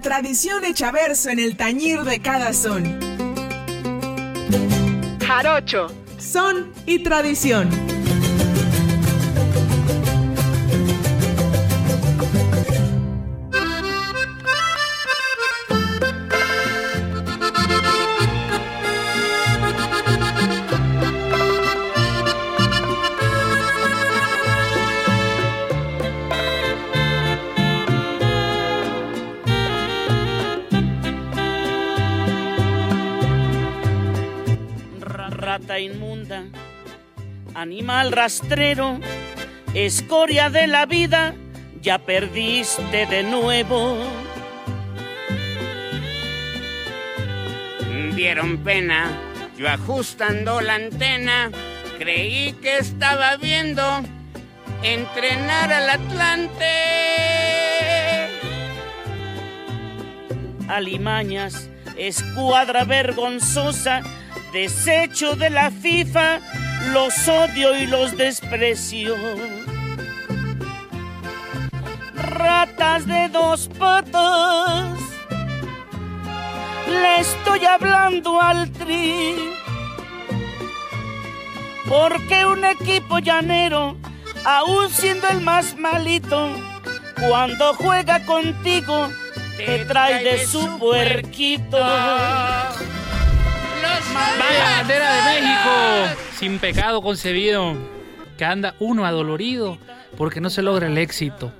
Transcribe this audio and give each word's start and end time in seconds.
la 0.00 0.04
tradición 0.04 0.64
hecha 0.64 0.90
verso 0.90 1.28
en 1.28 1.38
el 1.38 1.58
tañir 1.58 2.00
de 2.04 2.20
cada 2.20 2.54
son. 2.54 2.98
Jarocho, 5.26 5.88
son 6.16 6.72
y 6.86 7.00
tradición. 7.02 7.68
Animal 37.70 38.10
rastrero, 38.10 38.98
escoria 39.74 40.50
de 40.50 40.66
la 40.66 40.86
vida, 40.86 41.36
ya 41.80 42.00
perdiste 42.00 43.06
de 43.06 43.22
nuevo. 43.22 43.96
Dieron 48.16 48.58
pena, 48.64 49.08
yo 49.56 49.68
ajustando 49.68 50.60
la 50.60 50.74
antena, 50.74 51.52
creí 51.96 52.54
que 52.54 52.78
estaba 52.78 53.36
viendo 53.36 53.84
entrenar 54.82 55.72
al 55.72 55.90
Atlante. 55.90 56.64
Alimañas, 60.66 61.70
escuadra 61.96 62.82
vergonzosa, 62.82 64.02
desecho 64.52 65.36
de 65.36 65.50
la 65.50 65.70
FIFA, 65.70 66.40
los 66.86 67.28
odio 67.28 67.76
y 67.76 67.86
los 67.86 68.16
desprecio. 68.16 69.14
Ratas 72.14 73.06
de 73.06 73.28
dos 73.28 73.68
patas, 73.78 74.98
le 76.88 77.20
estoy 77.20 77.64
hablando 77.64 78.40
al 78.40 78.70
tri. 78.72 79.34
Porque 81.88 82.46
un 82.46 82.64
equipo 82.64 83.18
llanero, 83.18 83.96
aún 84.44 84.90
siendo 84.90 85.28
el 85.28 85.40
más 85.40 85.76
malito, 85.76 86.50
cuando 87.28 87.74
juega 87.74 88.24
contigo, 88.24 89.08
te 89.56 89.84
trae 89.84 90.22
de 90.22 90.46
su 90.46 90.78
puerquito. 90.78 91.78
Vaya 94.14 94.64
bandera 94.76 95.14
de 95.14 95.40
México, 95.40 96.20
sin 96.38 96.58
pecado 96.58 97.02
concebido, 97.02 97.76
que 98.36 98.44
anda 98.44 98.74
uno 98.78 99.04
adolorido 99.04 99.78
porque 100.16 100.40
no 100.40 100.50
se 100.50 100.62
logra 100.62 100.86
el 100.86 100.98
éxito. 100.98 101.52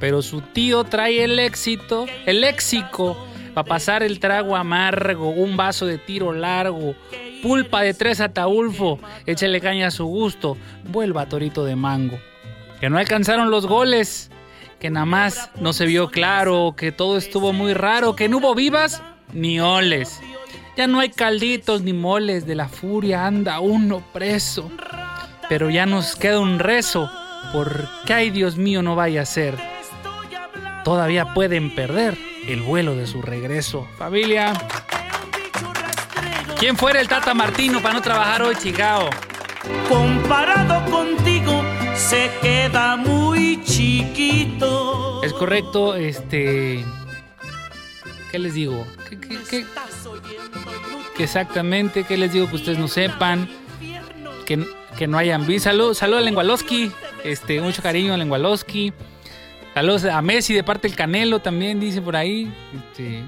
Pero 0.00 0.22
su 0.22 0.40
tío 0.40 0.84
trae 0.84 1.22
el 1.22 1.38
éxito, 1.38 2.06
el 2.26 2.40
léxico, 2.40 3.16
para 3.54 3.68
pasar 3.68 4.02
el 4.02 4.18
trago 4.18 4.56
amargo, 4.56 5.28
un 5.28 5.56
vaso 5.56 5.86
de 5.86 5.98
tiro 5.98 6.32
largo, 6.32 6.94
pulpa 7.42 7.82
de 7.82 7.94
tres 7.94 8.20
ataulfo, 8.20 8.98
échale 9.26 9.60
caña 9.60 9.88
a 9.88 9.90
su 9.90 10.06
gusto, 10.06 10.56
vuelva 10.84 11.26
torito 11.26 11.64
de 11.64 11.76
mango. 11.76 12.18
Que 12.80 12.90
no 12.90 12.98
alcanzaron 12.98 13.50
los 13.50 13.66
goles, 13.66 14.30
que 14.80 14.90
nada 14.90 15.06
más 15.06 15.50
no 15.60 15.72
se 15.72 15.86
vio 15.86 16.08
claro, 16.08 16.74
que 16.76 16.90
todo 16.90 17.16
estuvo 17.16 17.52
muy 17.52 17.74
raro, 17.74 18.16
que 18.16 18.28
no 18.28 18.38
hubo 18.38 18.54
vivas 18.54 19.02
ni 19.32 19.60
oles. 19.60 20.20
Ya 20.76 20.86
no 20.86 21.00
hay 21.00 21.10
calditos 21.10 21.82
ni 21.82 21.92
moles, 21.92 22.46
de 22.46 22.54
la 22.54 22.68
furia 22.68 23.26
anda 23.26 23.60
uno 23.60 24.02
preso. 24.12 24.70
Pero 25.48 25.68
ya 25.68 25.84
nos 25.84 26.16
queda 26.16 26.40
un 26.40 26.58
rezo, 26.58 27.10
porque 27.52 28.14
ay 28.14 28.30
Dios 28.30 28.56
mío 28.56 28.82
no 28.82 28.96
vaya 28.96 29.22
a 29.22 29.26
ser. 29.26 29.58
Todavía 30.82 31.34
pueden 31.34 31.74
perder 31.74 32.16
el 32.48 32.62
vuelo 32.62 32.94
de 32.96 33.06
su 33.06 33.20
regreso. 33.20 33.86
Familia. 33.98 34.54
¿Quién 36.58 36.76
fuera 36.76 37.00
el 37.00 37.08
Tata 37.08 37.34
Martino 37.34 37.82
para 37.82 37.94
no 37.94 38.02
trabajar 38.02 38.42
hoy, 38.42 38.54
chingao? 38.56 39.10
Comparado 39.88 40.90
contigo, 40.90 41.62
se 41.94 42.30
queda 42.40 42.96
muy 42.96 43.62
chiquito. 43.62 45.22
Es 45.22 45.32
correcto, 45.34 45.94
este. 45.96 46.84
¿Qué 48.30 48.38
les 48.38 48.54
digo? 48.54 48.86
¿Qué, 49.10 49.20
qué, 49.20 49.38
qué? 49.50 49.66
Que 51.16 51.24
exactamente, 51.24 52.04
que 52.04 52.16
les 52.16 52.32
digo 52.32 52.48
que 52.48 52.56
ustedes 52.56 52.78
no 52.78 52.88
sepan, 52.88 53.48
que, 54.46 54.64
que 54.96 55.06
no 55.06 55.18
hayan 55.18 55.46
visto. 55.46 55.70
Salud, 55.70 55.94
salud 55.94 56.16
a 56.16 56.20
Lengualoski, 56.20 56.90
este, 57.24 57.60
mucho 57.60 57.82
cariño 57.82 58.14
a 58.14 58.16
Lengualoski. 58.16 58.92
Saludos 59.74 60.04
a 60.04 60.20
Messi 60.20 60.52
de 60.54 60.62
parte 60.62 60.88
del 60.88 60.96
Canelo 60.96 61.40
también, 61.40 61.80
dice 61.80 62.02
por 62.02 62.16
ahí. 62.16 62.52
Este, 62.74 63.22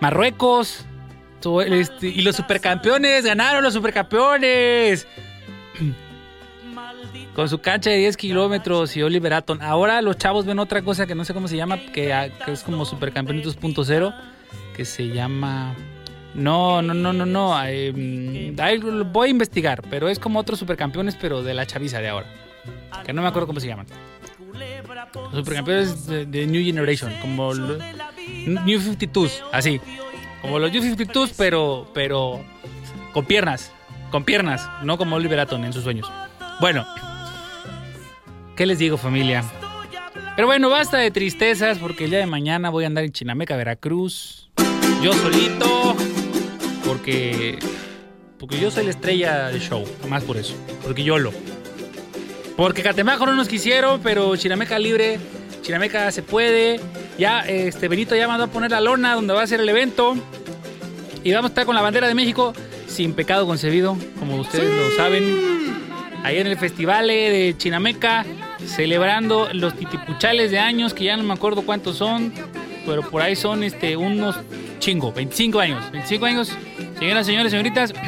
Marruecos. 0.00 0.86
Este, 1.66 2.06
y 2.08 2.22
los 2.22 2.36
supercampeones, 2.36 3.24
ganaron 3.24 3.64
los 3.64 3.74
supercampeones. 3.74 5.06
Con 7.34 7.48
su 7.48 7.60
cancha 7.60 7.90
de 7.90 7.96
10 7.96 8.16
kilómetros 8.16 8.96
y 8.96 9.02
Oliver 9.02 9.34
Atom. 9.34 9.58
Ahora 9.60 10.00
los 10.02 10.18
chavos 10.18 10.44
ven 10.44 10.58
otra 10.58 10.82
cosa 10.82 11.06
que 11.06 11.14
no 11.14 11.24
sé 11.24 11.34
cómo 11.34 11.48
se 11.48 11.56
llama, 11.56 11.78
que, 11.78 12.30
que 12.44 12.52
es 12.52 12.62
como 12.62 12.84
Supercampeones 12.84 13.46
2.0 13.46 14.14
que 14.72 14.84
se 14.84 15.08
llama... 15.08 15.74
No, 16.34 16.80
no, 16.80 16.94
no, 16.94 17.12
no, 17.12 17.26
no. 17.26 17.62
Eh, 17.66 17.92
voy 19.12 19.28
a 19.28 19.30
investigar, 19.30 19.82
pero 19.90 20.08
es 20.08 20.18
como 20.18 20.38
otros 20.38 20.58
supercampeones, 20.58 21.16
pero 21.16 21.42
de 21.42 21.52
la 21.54 21.66
chaviza 21.66 22.00
de 22.00 22.08
ahora. 22.08 22.26
Que 23.04 23.12
no 23.12 23.22
me 23.22 23.28
acuerdo 23.28 23.46
cómo 23.46 23.60
se 23.60 23.66
llaman. 23.66 23.86
Los 25.14 25.34
supercampeones 25.34 26.06
de, 26.06 26.46
New 26.46 26.64
Generation, 26.64 27.12
como 27.20 27.52
New 27.54 28.80
52, 28.80 29.44
así. 29.52 29.80
Como 30.40 30.58
los 30.58 30.72
New 30.72 30.82
52, 30.82 31.34
pero, 31.36 31.90
pero 31.92 32.42
con 33.12 33.26
piernas. 33.26 33.72
Con 34.10 34.24
piernas, 34.24 34.68
no 34.82 34.98
como 34.98 35.16
Oliver 35.16 35.40
Atom 35.40 35.64
en 35.64 35.72
sus 35.72 35.84
sueños. 35.84 36.10
Bueno, 36.60 36.86
¿qué 38.56 38.66
les 38.66 38.78
digo, 38.78 38.96
familia? 38.96 39.44
Pero 40.36 40.46
bueno, 40.46 40.70
basta 40.70 40.98
de 40.98 41.10
tristezas 41.10 41.78
porque 41.78 42.04
el 42.04 42.10
día 42.10 42.20
de 42.20 42.26
mañana 42.26 42.70
voy 42.70 42.84
a 42.84 42.86
andar 42.86 43.04
en 43.04 43.12
Chinameca, 43.12 43.56
Veracruz 43.56 44.50
yo 45.02 45.12
solito, 45.12 45.96
porque, 46.86 47.58
porque 48.38 48.60
yo 48.60 48.70
soy 48.70 48.84
la 48.84 48.90
estrella 48.90 49.48
del 49.48 49.60
show, 49.60 49.84
más 50.08 50.24
por 50.24 50.36
eso, 50.36 50.54
porque 50.82 51.02
yo 51.02 51.18
lo. 51.18 51.32
Porque 52.56 52.82
Catemajo 52.82 53.26
no 53.26 53.34
nos 53.34 53.48
quisieron, 53.48 54.00
pero 54.02 54.36
Chinameca 54.36 54.78
libre, 54.78 55.18
Chinameca 55.62 56.10
se 56.12 56.22
puede. 56.22 56.80
Ya, 57.18 57.40
este 57.40 57.88
Benito 57.88 58.14
ya 58.14 58.28
mandó 58.28 58.44
a 58.44 58.46
poner 58.48 58.70
la 58.70 58.80
lona 58.80 59.14
donde 59.14 59.34
va 59.34 59.42
a 59.42 59.46
ser 59.46 59.60
el 59.60 59.68
evento. 59.68 60.16
Y 61.24 61.32
vamos 61.32 61.50
a 61.50 61.52
estar 61.52 61.66
con 61.66 61.74
la 61.74 61.82
bandera 61.82 62.08
de 62.08 62.14
México 62.14 62.52
sin 62.86 63.14
pecado 63.14 63.46
concebido, 63.46 63.96
como 64.18 64.36
ustedes 64.36 64.70
lo 64.70 64.96
saben. 64.96 65.24
Ahí 66.24 66.38
en 66.38 66.46
el 66.46 66.56
festival 66.56 67.08
de 67.08 67.54
Chinameca, 67.56 68.24
celebrando 68.66 69.48
los 69.52 69.74
titipuchales 69.74 70.50
de 70.50 70.58
años, 70.58 70.94
que 70.94 71.04
ya 71.04 71.16
no 71.16 71.22
me 71.22 71.32
acuerdo 71.32 71.62
cuántos 71.62 71.96
son, 71.96 72.32
pero 72.86 73.02
por 73.02 73.22
ahí 73.22 73.36
son 73.36 73.62
este, 73.62 73.96
unos 73.96 74.36
chingo, 74.78 75.12
25 75.12 75.60
años. 75.60 75.90
25 75.92 76.26
años, 76.26 76.52
señoras, 76.98 77.26
señores, 77.26 77.50
señoritas. 77.50 77.92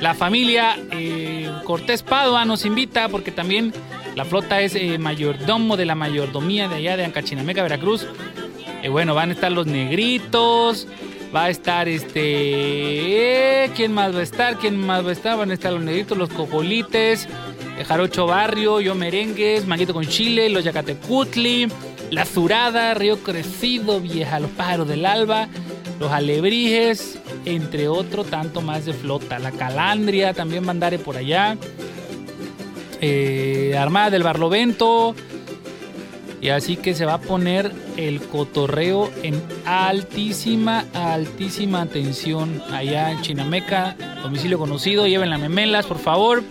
La 0.00 0.14
familia 0.14 0.78
eh, 0.92 1.50
Cortés 1.64 2.02
Padua 2.04 2.44
nos 2.44 2.64
invita 2.64 3.08
porque 3.08 3.32
también 3.32 3.72
la 4.14 4.24
flota 4.24 4.60
es 4.60 4.76
eh, 4.76 4.96
mayordomo 4.96 5.76
de 5.76 5.86
la 5.86 5.96
mayordomía 5.96 6.68
de 6.68 6.76
allá 6.76 6.96
de 6.96 7.04
Ancachinameca, 7.04 7.62
Veracruz. 7.62 8.06
Eh, 8.82 8.88
bueno, 8.90 9.16
van 9.16 9.30
a 9.30 9.32
estar 9.32 9.50
los 9.50 9.66
negritos, 9.66 10.86
va 11.34 11.44
a 11.44 11.50
estar 11.50 11.88
este... 11.88 13.72
¿Quién 13.74 13.92
más 13.92 14.14
va 14.14 14.20
a 14.20 14.22
estar? 14.22 14.56
¿Quién 14.58 14.78
más 14.78 15.04
va 15.04 15.10
a 15.10 15.12
estar? 15.12 15.36
Van 15.36 15.50
a 15.50 15.54
estar 15.54 15.72
los 15.72 15.82
negritos, 15.82 16.16
los 16.16 16.28
cojolites, 16.30 17.28
Jarocho 17.86 18.26
Barrio, 18.26 18.80
Yo 18.80 18.94
Merengues, 18.94 19.66
Manguito 19.66 19.92
con 19.92 20.06
Chile, 20.06 20.48
los 20.48 20.62
Yacatecutli, 20.62 21.68
la 22.10 22.24
Zurada, 22.24 22.94
Río 22.94 23.18
Crecido, 23.22 24.00
Vieja, 24.00 24.40
Los 24.40 24.50
Pájaros 24.50 24.88
del 24.88 25.04
Alba, 25.06 25.48
Los 25.98 26.10
Alebrijes, 26.12 27.18
entre 27.44 27.88
otro 27.88 28.24
tanto 28.24 28.60
más 28.60 28.84
de 28.84 28.92
flota. 28.92 29.38
La 29.38 29.52
Calandria, 29.52 30.34
también 30.34 30.64
Mandare 30.64 30.98
por 30.98 31.16
allá. 31.16 31.56
Eh, 33.00 33.76
Armada 33.78 34.10
del 34.10 34.22
Barlovento. 34.22 35.14
Y 36.40 36.50
así 36.50 36.76
que 36.76 36.94
se 36.94 37.04
va 37.04 37.14
a 37.14 37.20
poner 37.20 37.72
el 37.96 38.20
cotorreo 38.20 39.10
en 39.24 39.42
altísima, 39.64 40.84
altísima 40.94 41.82
atención 41.82 42.62
allá 42.70 43.10
en 43.10 43.22
Chinameca. 43.22 43.96
Domicilio 44.22 44.56
conocido, 44.56 45.08
lleven 45.08 45.30
las 45.30 45.40
memelas, 45.40 45.86
por 45.86 45.98
favor, 45.98 46.44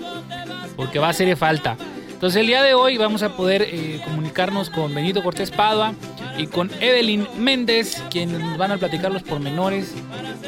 porque 0.75 1.00
va 1.00 1.09
a 1.09 1.13
de 1.13 1.36
falta. 1.38 1.77
Entonces 2.18 2.42
el 2.42 2.48
día 2.48 2.64
de 2.64 2.74
hoy 2.74 2.98
vamos 2.98 3.22
a 3.22 3.38
poder 3.38 3.62
eh, 3.62 4.02
comunicarnos 4.04 4.72
con 4.72 4.94
Benito 4.96 5.22
Cortés 5.22 5.52
Padua 5.52 5.94
y 6.36 6.48
con 6.48 6.72
Evelyn 6.80 7.28
Méndez, 7.38 8.02
quienes 8.10 8.40
nos 8.40 8.58
van 8.58 8.72
a 8.72 8.78
platicar 8.78 9.12
los 9.12 9.22
pormenores 9.22 9.94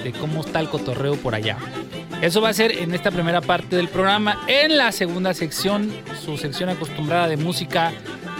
de 0.03 0.11
cómo 0.13 0.41
está 0.41 0.59
el 0.61 0.69
cotorreo 0.69 1.15
por 1.17 1.35
allá. 1.35 1.57
Eso 2.23 2.41
va 2.41 2.49
a 2.49 2.53
ser 2.53 2.71
en 2.71 2.95
esta 2.95 3.11
primera 3.11 3.39
parte 3.41 3.75
del 3.75 3.87
programa. 3.87 4.41
En 4.47 4.77
la 4.77 4.91
segunda 4.91 5.33
sección, 5.35 5.91
su 6.25 6.37
sección 6.37 6.69
acostumbrada 6.69 7.27
de 7.27 7.37
música 7.37 7.91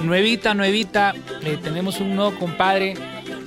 nuevita, 0.02 0.56
nuevita, 0.56 1.14
eh, 1.44 1.58
tenemos 1.62 2.00
un 2.00 2.16
nuevo 2.16 2.34
compadre 2.40 2.96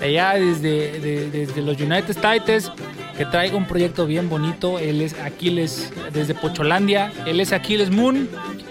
allá 0.01 0.35
desde, 0.35 1.01
de- 1.01 1.29
desde 1.31 1.61
los 1.61 1.77
United 1.81 2.11
States 2.11 2.71
que 3.19 3.27
traiga 3.27 3.57
un 3.57 3.67
proyecto 3.67 4.07
bien 4.07 4.29
bonito. 4.31 4.79
Él 4.79 5.03
es 5.03 5.15
Aquiles 5.19 5.93
desde 6.13 6.35
Pocholandia. 6.35 7.13
Él 7.27 7.41
es 7.41 7.53
Aquiles 7.53 7.91
Moon 7.91 8.29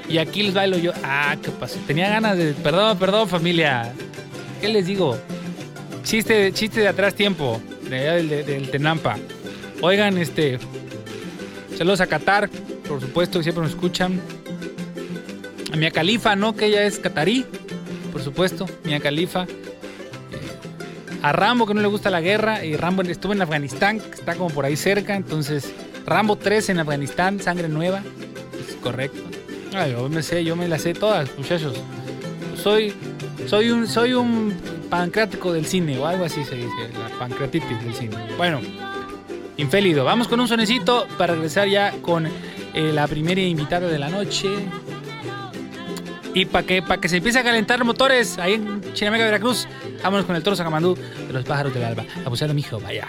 y 0.10 0.18
Aquiles 0.18 0.54
Bailo 0.54 0.78
yo. 0.78 0.92
Ah, 1.04 1.36
¿qué 1.42 1.50
pasó? 1.52 1.80
Tenía 1.88 2.10
ganas 2.10 2.38
de. 2.38 2.54
Perdón, 2.54 2.98
perdón, 2.98 3.28
familia. 3.30 3.94
¿Qué 4.60 4.68
les 4.68 4.86
digo? 4.86 5.18
Chiste, 6.04 6.52
chiste 6.54 6.82
de 6.82 6.88
atrás 6.88 7.16
tiempo, 7.16 7.62
de 7.90 8.00
allá 8.00 8.14
del, 8.14 8.30
de- 8.30 8.44
del 8.44 8.70
Tenampa. 8.72 9.18
Oigan, 9.82 10.18
este. 10.18 10.60
Saludos 11.78 12.02
a 12.02 12.08
Qatar, 12.08 12.50
por 12.88 13.00
supuesto, 13.02 13.40
que 13.40 13.44
siempre 13.44 13.64
nos 13.64 13.72
escuchan. 13.72 14.20
A 15.74 15.76
Mia 15.78 15.92
Califa, 15.92 16.36
¿no? 16.36 16.56
Que 16.56 16.66
ella 16.66 16.84
es 16.84 17.00
catarí, 17.00 17.46
por 18.12 18.22
supuesto. 18.22 18.66
Mia 18.84 19.00
Califa. 19.00 19.44
Eh, 19.44 19.48
A 21.22 21.32
Rambo, 21.32 21.66
que 21.66 21.74
no 21.74 21.82
le 21.82 21.88
gusta 21.88 22.10
la 22.10 22.20
guerra. 22.22 22.66
Y 22.66 22.76
Rambo 22.76 23.04
estuvo 23.04 23.32
en 23.34 23.42
Afganistán, 23.42 24.00
que 24.00 24.12
está 24.12 24.36
como 24.36 24.50
por 24.50 24.66
ahí 24.66 24.76
cerca. 24.76 25.16
Entonces, 25.16 25.72
Rambo 26.06 26.36
3 26.36 26.70
en 26.70 26.80
Afganistán, 26.80 27.40
sangre 27.40 27.70
nueva. 27.70 28.02
Es 28.68 28.76
correcto. 28.76 29.22
Ay, 29.74 29.92
yo 29.92 30.10
me 30.10 30.22
sé, 30.22 30.44
yo 30.44 30.56
me 30.56 30.68
las 30.68 30.82
sé 30.82 30.94
todas, 30.94 31.30
muchachos. 31.38 31.76
Soy, 32.56 32.94
soy 33.48 33.72
un, 33.72 33.88
soy 33.88 34.14
un 34.14 34.54
pancrático 34.90 35.54
del 35.54 35.66
cine 35.66 35.98
o 35.98 36.06
algo 36.06 36.26
así 36.26 36.44
se 36.44 36.56
dice, 36.56 36.90
la 36.94 37.18
pancreatitis 37.18 37.82
del 37.84 37.94
cine. 37.94 38.18
Bueno, 38.38 38.60
infélido. 39.58 40.04
Vamos 40.04 40.28
con 40.28 40.40
un 40.40 40.48
sonecito 40.48 41.08
para 41.18 41.34
regresar 41.34 41.68
ya 41.68 41.92
con 42.02 42.28
eh, 42.28 42.92
la 42.94 43.08
primera 43.08 43.42
invitada 43.42 43.88
de 43.88 43.98
la 43.98 44.10
noche. 44.10 44.50
Y 46.34 46.46
para 46.46 46.66
que, 46.66 46.82
pa 46.82 47.00
que 47.00 47.10
se 47.10 47.18
empiece 47.18 47.40
a 47.40 47.44
calentar 47.44 47.84
motores 47.84 48.38
ahí 48.38 48.54
en 48.54 48.82
Chinamega, 48.94 49.26
Veracruz, 49.26 49.68
vámonos 50.04 50.26
con 50.26 50.36
el 50.36 50.44
toro 50.44 50.56
Sacamandú 50.56 50.98
de 51.28 51.34
los 51.34 51.44
pájaros 51.44 51.74
del 51.74 51.84
alba. 51.84 52.06
Abusado, 52.26 52.54
mijo, 52.54 52.80
vaya. 52.80 53.08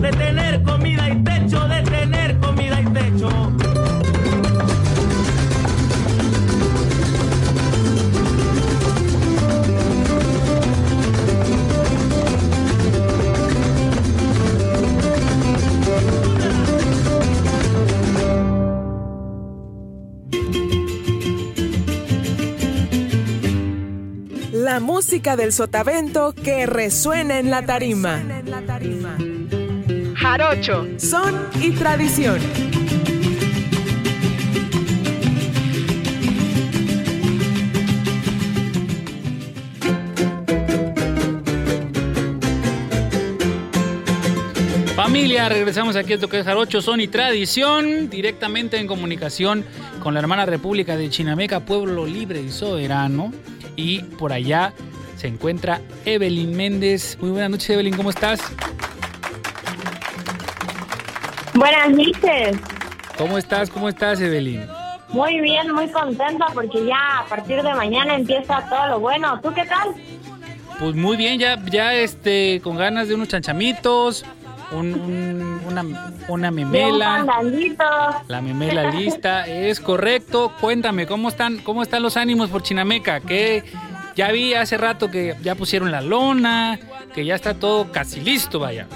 De 0.00 0.10
tener 0.10 0.62
comida 0.62 1.08
y 1.08 1.24
techo, 1.24 1.66
de 1.66 1.82
tener 1.82 2.38
comida 2.38 2.80
y 2.80 2.84
techo. 2.86 3.28
La 24.52 24.80
música 24.80 25.36
del 25.36 25.52
sotavento 25.52 26.34
que 26.34 26.66
resuena 26.66 27.40
en 27.40 27.50
la 27.50 27.66
tarima. 27.66 28.22
Jarocho, 30.30 30.86
son 30.98 31.48
y 31.58 31.70
tradición. 31.70 32.38
Familia, 44.94 45.48
regresamos 45.48 45.96
aquí 45.96 46.12
a 46.12 46.18
Toque 46.18 46.44
Jarocho, 46.44 46.82
son 46.82 47.00
y 47.00 47.08
tradición, 47.08 48.10
directamente 48.10 48.76
en 48.76 48.86
comunicación 48.86 49.64
con 49.98 50.12
la 50.12 50.20
hermana 50.20 50.44
República 50.44 50.98
de 50.98 51.08
Chinameca, 51.08 51.60
pueblo 51.60 52.04
libre 52.04 52.42
y 52.42 52.50
soberano. 52.50 53.32
Y 53.76 54.00
por 54.00 54.34
allá 54.34 54.74
se 55.16 55.28
encuentra 55.28 55.80
Evelyn 56.04 56.54
Méndez. 56.54 57.16
Muy 57.18 57.30
buenas 57.30 57.48
noches, 57.48 57.70
Evelyn, 57.70 57.96
¿cómo 57.96 58.10
estás? 58.10 58.42
Buenas 61.58 61.90
noches. 61.90 62.56
¿Cómo 63.16 63.36
estás? 63.36 63.68
¿Cómo 63.70 63.88
estás, 63.88 64.20
Evelyn? 64.20 64.64
Muy 65.08 65.40
bien, 65.40 65.72
muy 65.72 65.88
contenta 65.90 66.46
porque 66.54 66.84
ya 66.86 67.20
a 67.20 67.24
partir 67.24 67.62
de 67.62 67.74
mañana 67.74 68.14
empieza 68.14 68.64
todo 68.68 68.86
lo 68.88 69.00
bueno. 69.00 69.40
¿Tú 69.42 69.52
qué 69.52 69.64
tal? 69.64 69.88
Pues 70.78 70.94
muy 70.94 71.16
bien, 71.16 71.38
ya, 71.40 71.58
ya 71.64 71.94
este, 71.94 72.60
con 72.62 72.76
ganas 72.76 73.08
de 73.08 73.14
unos 73.16 73.26
chanchamitos, 73.28 74.24
un- 74.70 74.94
un- 74.94 75.60
una, 75.66 75.82
una 76.28 76.48
un 76.50 76.54
memela. 76.54 77.24
fandangito. 77.26 77.84
La 78.28 78.40
memela 78.40 78.90
lista, 78.90 79.46
es 79.48 79.80
correcto. 79.80 80.52
Cuéntame, 80.60 81.06
¿cómo 81.06 81.28
están, 81.28 81.58
cómo 81.58 81.82
están 81.82 82.02
los 82.02 82.16
ánimos 82.16 82.50
por 82.50 82.62
Chinameca? 82.62 83.18
Que 83.20 83.64
ya 84.14 84.30
vi 84.30 84.54
hace 84.54 84.76
rato 84.78 85.10
que 85.10 85.34
ya 85.42 85.56
pusieron 85.56 85.90
la 85.90 86.02
lona, 86.02 86.78
que 87.14 87.24
ya 87.24 87.34
está 87.34 87.54
todo 87.54 87.90
casi 87.90 88.20
listo, 88.20 88.60
vaya. 88.60 88.86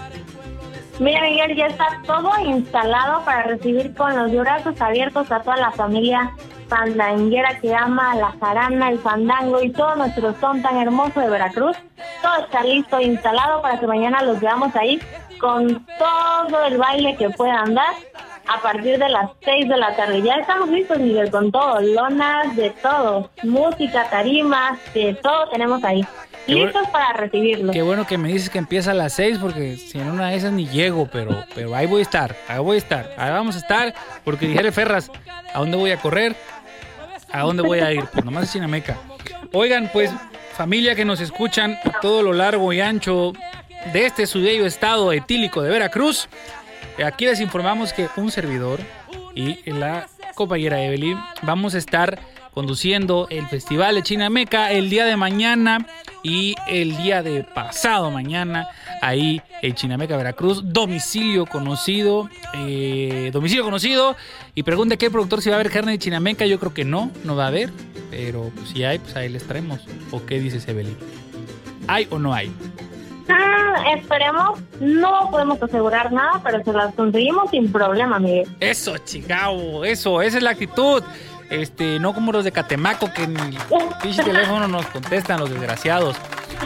Mira, 0.98 1.22
Miguel, 1.22 1.56
ya 1.56 1.66
está 1.66 1.86
todo 2.06 2.30
instalado 2.44 3.24
para 3.24 3.44
recibir 3.44 3.94
con 3.94 4.14
los 4.16 4.30
brazos 4.32 4.80
abiertos 4.80 5.30
a 5.32 5.40
toda 5.40 5.56
la 5.56 5.70
familia 5.72 6.32
fandanguera 6.68 7.58
que 7.60 7.74
ama 7.74 8.14
la 8.14 8.32
jarana, 8.40 8.90
el 8.90 8.98
fandango 8.98 9.62
y 9.62 9.70
todo 9.70 9.96
nuestro 9.96 10.34
son 10.40 10.62
tan 10.62 10.76
hermoso 10.76 11.20
de 11.20 11.30
Veracruz. 11.30 11.76
Todo 12.22 12.44
está 12.44 12.62
listo 12.62 13.00
instalado 13.00 13.62
para 13.62 13.80
que 13.80 13.86
mañana 13.86 14.22
los 14.22 14.38
veamos 14.40 14.74
ahí 14.76 15.00
con 15.40 15.84
todo 15.98 16.64
el 16.64 16.78
baile 16.78 17.16
que 17.16 17.30
puedan 17.30 17.74
dar 17.74 17.94
a 18.46 18.60
partir 18.60 18.98
de 18.98 19.08
las 19.08 19.30
6 19.44 19.68
de 19.68 19.76
la 19.76 19.94
tarde. 19.96 20.22
Ya 20.22 20.34
estamos 20.36 20.68
listos, 20.68 20.98
Miguel, 20.98 21.30
con 21.30 21.50
todo, 21.50 21.80
lonas, 21.80 22.54
de 22.56 22.70
todo, 22.70 23.30
música, 23.42 24.08
tarimas, 24.10 24.78
de 24.94 25.14
todo 25.14 25.48
tenemos 25.50 25.82
ahí. 25.84 26.04
Qué 26.46 26.54
Listos 26.54 26.88
para 26.88 27.12
recibirlos. 27.12 27.72
Qué 27.72 27.82
bueno 27.82 28.04
que 28.04 28.18
me 28.18 28.28
dices 28.28 28.50
que 28.50 28.58
empieza 28.58 28.90
a 28.90 28.94
las 28.94 29.12
6 29.12 29.38
porque 29.40 29.76
si 29.76 29.98
en 29.98 30.10
una 30.10 30.30
de 30.30 30.36
esas 30.36 30.52
ni 30.52 30.66
llego, 30.66 31.08
pero, 31.10 31.44
pero 31.54 31.74
ahí 31.74 31.86
voy 31.86 32.00
a 32.00 32.02
estar, 32.02 32.34
ahí 32.48 32.58
voy 32.58 32.74
a 32.74 32.78
estar, 32.78 33.14
ahí 33.16 33.30
vamos 33.30 33.54
a 33.54 33.58
estar, 33.58 33.94
porque 34.24 34.48
dijere 34.48 34.72
Ferras, 34.72 35.10
¿a 35.54 35.60
dónde 35.60 35.76
voy 35.76 35.92
a 35.92 35.98
correr? 35.98 36.34
¿A 37.30 37.42
dónde 37.42 37.62
voy 37.62 37.78
a 37.78 37.92
ir? 37.92 38.04
Pues 38.12 38.24
nomás 38.24 38.48
a 38.48 38.52
Chinameca. 38.52 38.98
Oigan, 39.52 39.88
pues 39.92 40.10
familia 40.52 40.94
que 40.94 41.04
nos 41.04 41.20
escuchan 41.20 41.78
a 41.84 42.00
todo 42.00 42.22
lo 42.22 42.32
largo 42.32 42.72
y 42.72 42.80
ancho 42.80 43.32
de 43.92 44.06
este 44.06 44.26
su 44.26 44.42
bello 44.42 44.66
estado 44.66 45.12
etílico 45.12 45.62
de 45.62 45.70
Veracruz, 45.70 46.28
aquí 47.04 47.26
les 47.26 47.40
informamos 47.40 47.92
que 47.92 48.08
un 48.16 48.30
servidor 48.30 48.80
y 49.34 49.58
la 49.70 50.08
compañera 50.34 50.82
Evelyn 50.82 51.18
vamos 51.42 51.74
a 51.74 51.78
estar 51.78 52.20
conduciendo 52.52 53.26
el 53.30 53.46
Festival 53.46 53.94
de 53.94 54.02
Chinameca 54.02 54.72
el 54.72 54.90
día 54.90 55.06
de 55.06 55.16
mañana 55.16 55.86
y 56.22 56.54
el 56.68 56.96
día 56.96 57.22
de 57.22 57.44
pasado 57.44 58.10
mañana 58.10 58.68
ahí 59.00 59.40
en 59.62 59.74
Chinameca, 59.74 60.16
Veracruz, 60.16 60.62
domicilio 60.64 61.46
conocido, 61.46 62.28
eh, 62.54 63.30
domicilio 63.32 63.64
conocido 63.64 64.16
y 64.54 64.62
pregunta 64.62 64.96
qué 64.96 65.10
productor 65.10 65.40
si 65.42 65.48
va 65.48 65.56
a 65.56 65.60
haber 65.60 65.72
carne 65.72 65.92
de 65.92 65.98
Chinameca, 65.98 66.46
yo 66.46 66.60
creo 66.60 66.74
que 66.74 66.84
no, 66.84 67.10
no 67.24 67.36
va 67.36 67.44
a 67.44 67.48
haber, 67.48 67.70
pero 68.10 68.52
si 68.70 68.84
hay, 68.84 68.98
pues 68.98 69.16
ahí 69.16 69.28
les 69.28 69.44
traemos. 69.44 69.80
¿O 70.10 70.24
qué 70.24 70.38
dices 70.38 70.68
Evelyn? 70.68 70.96
¿Hay 71.88 72.06
o 72.10 72.18
no 72.18 72.34
hay? 72.34 72.52
Ah, 73.28 73.84
esperemos, 73.96 74.60
no 74.80 75.30
podemos 75.30 75.62
asegurar 75.62 76.12
nada, 76.12 76.40
pero 76.42 76.62
se 76.62 76.72
las 76.72 76.94
conseguimos 76.94 77.50
sin 77.50 77.70
problema, 77.70 78.18
Miguel. 78.18 78.48
Eso, 78.60 78.98
chingao, 78.98 79.84
eso, 79.84 80.22
esa 80.22 80.38
es 80.38 80.42
la 80.42 80.50
actitud. 80.50 81.02
Este, 81.52 81.98
no 82.00 82.14
como 82.14 82.32
los 82.32 82.44
de 82.44 82.52
Catemaco 82.52 83.12
que 83.12 83.26
ni 83.26 83.56
pinche 84.02 84.22
teléfono 84.24 84.66
nos 84.68 84.86
contestan 84.86 85.38
los 85.38 85.50
desgraciados. 85.50 86.16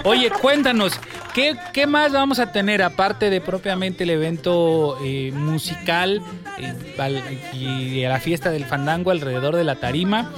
Oye, 0.05 0.31
cuéntanos, 0.31 0.93
¿qué, 1.35 1.57
qué 1.73 1.87
más 1.87 2.13
vamos 2.13 2.39
a 2.39 2.53
tener 2.53 2.83
aparte 2.83 3.29
de 3.31 3.41
propiamente 3.41 4.05
el 4.05 4.11
evento 4.11 4.97
eh, 5.03 5.33
musical 5.35 6.23
eh, 6.59 6.75
al- 6.99 7.23
y 7.53 8.03
la 8.03 8.21
fiesta 8.21 8.51
del 8.51 8.65
fandango 8.65 9.11
alrededor 9.11 9.57
de 9.57 9.65
la 9.65 9.75
tarima? 9.77 10.31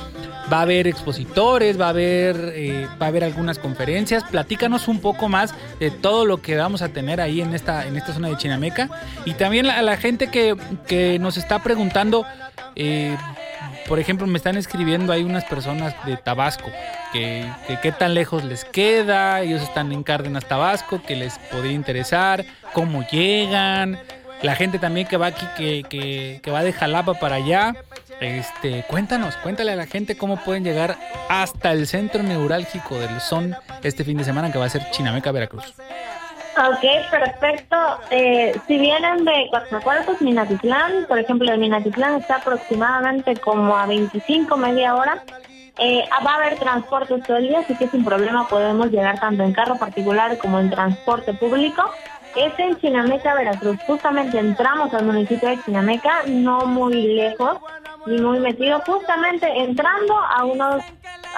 Va 0.50 0.60
a 0.60 0.62
haber 0.62 0.86
expositores, 0.86 1.78
va 1.78 1.86
a 1.86 1.90
haber, 1.90 2.52
eh, 2.54 2.88
va 3.00 3.06
a 3.06 3.08
haber 3.10 3.22
algunas 3.24 3.58
conferencias. 3.58 4.24
Platícanos 4.24 4.88
un 4.88 5.00
poco 5.00 5.28
más 5.28 5.52
de 5.78 5.90
todo 5.90 6.24
lo 6.24 6.40
que 6.40 6.56
vamos 6.56 6.80
a 6.80 6.88
tener 6.88 7.20
ahí 7.20 7.42
en 7.42 7.52
esta, 7.54 7.86
en 7.86 7.98
esta 7.98 8.14
zona 8.14 8.28
de 8.28 8.36
Chinameca. 8.38 8.88
Y 9.26 9.34
también 9.34 9.66
a 9.66 9.82
la 9.82 9.98
gente 9.98 10.28
que, 10.30 10.56
que 10.86 11.18
nos 11.18 11.36
está 11.36 11.62
preguntando, 11.62 12.24
eh, 12.76 13.14
por 13.88 13.98
ejemplo, 13.98 14.26
me 14.26 14.36
están 14.36 14.56
escribiendo 14.56 15.12
hay 15.12 15.24
unas 15.24 15.44
personas 15.44 15.94
de 16.04 16.16
Tabasco, 16.16 16.70
que, 17.12 17.50
que 17.66 17.80
qué 17.80 17.90
tan 17.90 18.14
lejos 18.14 18.44
les 18.44 18.64
queda, 18.64 19.40
ellos 19.40 19.62
están 19.62 19.90
en 19.92 20.02
Cárdenas, 20.02 20.44
Tabasco, 20.44 21.02
que 21.02 21.16
les 21.16 21.38
podría 21.50 21.72
interesar, 21.72 22.44
cómo 22.74 23.02
llegan, 23.10 23.98
la 24.42 24.54
gente 24.54 24.78
también 24.78 25.06
que 25.06 25.16
va 25.16 25.28
aquí, 25.28 25.46
que, 25.56 25.82
que, 25.88 26.40
que 26.42 26.50
va 26.50 26.62
de 26.62 26.72
Jalapa 26.72 27.14
para 27.14 27.36
allá. 27.36 27.74
Este, 28.20 28.84
cuéntanos, 28.88 29.36
cuéntale 29.36 29.72
a 29.72 29.76
la 29.76 29.86
gente 29.86 30.16
cómo 30.16 30.42
pueden 30.42 30.64
llegar 30.64 30.98
hasta 31.28 31.72
el 31.72 31.86
centro 31.86 32.22
neurálgico 32.22 32.98
del 32.98 33.20
son 33.20 33.54
este 33.82 34.04
fin 34.04 34.18
de 34.18 34.24
semana 34.24 34.50
que 34.50 34.58
va 34.58 34.66
a 34.66 34.70
ser 34.70 34.90
Chinameca, 34.90 35.30
Veracruz. 35.30 35.74
Ok, 36.58 37.08
perfecto. 37.08 37.76
Eh, 38.10 38.52
si 38.66 38.78
vienen 38.78 39.24
de 39.24 39.46
Coatzacoalcos, 39.48 40.20
Minatitlán, 40.20 41.06
por 41.06 41.20
ejemplo, 41.20 41.52
de 41.52 41.56
Minatitlán 41.56 42.16
está 42.16 42.36
aproximadamente 42.36 43.36
como 43.36 43.76
a 43.76 43.86
25, 43.86 44.56
media 44.56 44.96
hora. 44.96 45.22
Eh, 45.78 46.04
va 46.26 46.32
a 46.32 46.34
haber 46.34 46.58
transporte 46.58 47.20
todo 47.24 47.36
el 47.36 47.48
día, 47.48 47.60
así 47.60 47.76
que 47.76 47.86
sin 47.86 48.04
problema 48.04 48.48
podemos 48.48 48.90
llegar 48.90 49.20
tanto 49.20 49.44
en 49.44 49.52
carro 49.52 49.76
particular 49.76 50.36
como 50.38 50.58
en 50.58 50.68
transporte 50.70 51.32
público. 51.34 51.88
Es 52.34 52.58
en 52.58 52.76
Chinameca, 52.80 53.34
Veracruz. 53.34 53.78
Justamente 53.86 54.40
entramos 54.40 54.92
al 54.92 55.04
municipio 55.04 55.48
de 55.48 55.62
Chinameca, 55.62 56.24
no 56.26 56.66
muy 56.66 57.14
lejos 57.14 57.58
ni 58.06 58.20
muy 58.20 58.40
metido, 58.40 58.80
justamente 58.84 59.46
entrando 59.46 60.14
a 60.18 60.44
unos 60.44 60.82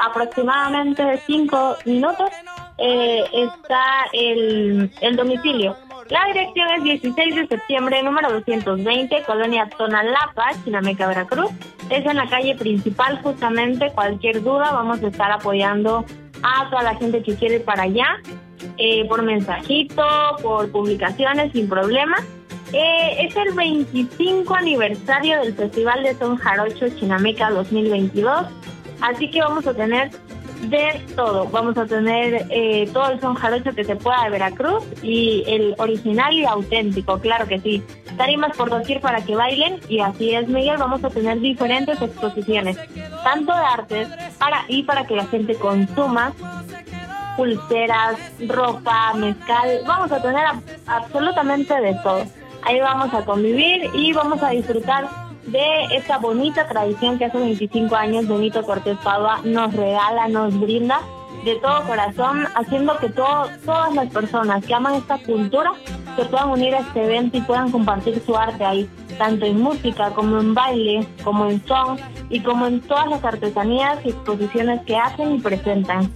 aproximadamente 0.02 1.20
cinco 1.26 1.76
minutos 1.84 2.30
eh, 2.80 3.24
está 3.32 4.06
el, 4.12 4.90
el 5.00 5.16
domicilio. 5.16 5.76
La 6.08 6.24
dirección 6.26 6.68
es 6.76 6.82
16 6.82 7.36
de 7.36 7.46
septiembre, 7.46 8.02
número 8.02 8.32
220, 8.32 9.22
Colonia 9.24 9.68
Tonalapa, 9.76 10.50
Chinameca, 10.64 11.06
Veracruz. 11.06 11.50
Es 11.88 12.04
en 12.04 12.16
la 12.16 12.28
calle 12.28 12.56
principal, 12.56 13.20
justamente. 13.22 13.92
Cualquier 13.92 14.42
duda, 14.42 14.72
vamos 14.72 15.02
a 15.02 15.08
estar 15.08 15.30
apoyando 15.30 16.04
a 16.42 16.68
toda 16.70 16.82
la 16.82 16.94
gente 16.96 17.22
que 17.22 17.36
quiere 17.36 17.56
ir 17.56 17.64
para 17.64 17.82
allá, 17.82 18.16
eh, 18.78 19.06
por 19.08 19.22
mensajito, 19.22 20.04
por 20.42 20.72
publicaciones, 20.72 21.52
sin 21.52 21.68
problema. 21.68 22.16
Eh, 22.72 23.26
es 23.26 23.36
el 23.36 23.52
25 23.52 24.54
aniversario 24.54 25.40
del 25.40 25.54
Festival 25.54 26.02
de 26.02 26.14
Son 26.14 26.36
Jarocho 26.36 26.88
Chinameca 26.88 27.50
2022, 27.50 28.46
así 29.00 29.30
que 29.30 29.40
vamos 29.40 29.66
a 29.66 29.74
tener 29.74 30.10
de 30.62 31.00
todo. 31.16 31.46
Vamos 31.46 31.76
a 31.78 31.86
tener 31.86 32.46
eh, 32.50 32.88
todo 32.92 33.10
el 33.10 33.20
son 33.20 33.34
jarocho 33.34 33.72
que 33.72 33.84
se 33.84 33.96
pueda 33.96 34.24
de 34.24 34.30
Veracruz 34.30 34.84
y 35.02 35.44
el 35.46 35.74
original 35.78 36.32
y 36.34 36.44
auténtico, 36.44 37.18
claro 37.18 37.46
que 37.46 37.60
sí. 37.60 37.82
Tarimas 38.16 38.56
por 38.56 38.68
doquier 38.68 39.00
para 39.00 39.24
que 39.24 39.34
bailen 39.34 39.80
y 39.88 40.00
así 40.00 40.34
es, 40.34 40.48
Miguel. 40.48 40.76
Vamos 40.78 41.02
a 41.04 41.10
tener 41.10 41.40
diferentes 41.40 42.00
exposiciones, 42.02 42.76
tanto 43.24 43.52
de 43.52 43.60
artes 43.60 44.08
para 44.38 44.64
y 44.68 44.82
para 44.82 45.06
que 45.06 45.16
la 45.16 45.26
gente 45.26 45.54
consuma 45.54 46.32
pulseras, 47.36 48.18
ropa, 48.46 49.14
mezcal. 49.14 49.80
Vamos 49.86 50.12
a 50.12 50.20
tener 50.20 50.44
absolutamente 50.86 51.80
de 51.80 51.94
todo. 52.02 52.24
Ahí 52.62 52.78
vamos 52.80 53.14
a 53.14 53.24
convivir 53.24 53.88
y 53.94 54.12
vamos 54.12 54.42
a 54.42 54.50
disfrutar 54.50 55.08
de 55.46 55.96
esta 55.96 56.18
bonita 56.18 56.68
tradición 56.68 57.18
que 57.18 57.26
hace 57.26 57.38
25 57.38 57.94
años 57.94 58.28
Benito 58.28 58.62
Cortés 58.62 58.98
Padua 59.02 59.40
nos 59.44 59.72
regala, 59.72 60.28
nos 60.28 60.58
brinda 60.58 61.00
de 61.44 61.56
todo 61.56 61.82
corazón, 61.84 62.46
haciendo 62.54 62.98
que 62.98 63.08
todo, 63.08 63.48
todas 63.64 63.94
las 63.94 64.08
personas 64.08 64.64
que 64.64 64.74
aman 64.74 64.94
esta 64.94 65.18
cultura 65.18 65.72
se 66.16 66.24
puedan 66.26 66.50
unir 66.50 66.74
a 66.74 66.80
este 66.80 67.04
evento 67.04 67.38
y 67.38 67.40
puedan 67.42 67.70
compartir 67.70 68.22
su 68.24 68.36
arte 68.36 68.64
ahí, 68.64 68.88
tanto 69.16 69.46
en 69.46 69.60
música 69.60 70.10
como 70.10 70.38
en 70.38 70.54
baile, 70.54 71.06
como 71.24 71.46
en 71.46 71.64
son 71.66 71.98
y 72.28 72.40
como 72.40 72.66
en 72.66 72.80
todas 72.82 73.08
las 73.08 73.24
artesanías 73.24 73.98
y 74.04 74.10
exposiciones 74.10 74.82
que 74.82 74.96
hacen 74.96 75.36
y 75.36 75.40
presentan. 75.40 76.12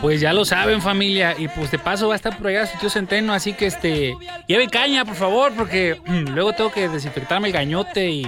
Pues 0.00 0.20
ya 0.20 0.32
lo 0.32 0.44
saben, 0.44 0.80
familia. 0.80 1.34
Y 1.36 1.48
pues 1.48 1.70
de 1.70 1.78
paso 1.78 2.08
va 2.08 2.14
a 2.14 2.16
estar 2.16 2.36
por 2.36 2.48
allá 2.48 2.66
su 2.66 2.78
tío 2.78 2.90
Centeno. 2.90 3.32
Así 3.32 3.52
que 3.52 3.66
este. 3.66 4.16
Lleve 4.46 4.68
caña, 4.68 5.04
por 5.04 5.14
favor, 5.14 5.52
porque 5.54 6.00
luego 6.06 6.52
tengo 6.52 6.70
que 6.70 6.88
desinfectarme 6.88 7.48
el 7.48 7.54
gañote. 7.54 8.08
Y, 8.10 8.22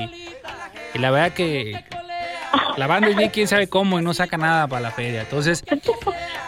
y 0.94 0.98
la 0.98 1.10
verdad 1.10 1.32
que. 1.32 1.84
La 2.76 2.86
banda 2.86 3.08
es 3.08 3.16
bien 3.16 3.30
quién 3.30 3.46
sabe 3.46 3.68
cómo 3.68 4.00
y 4.00 4.02
no 4.02 4.14
saca 4.14 4.36
nada 4.36 4.66
para 4.66 4.80
la 4.80 4.90
feria. 4.90 5.20
Entonces, 5.20 5.62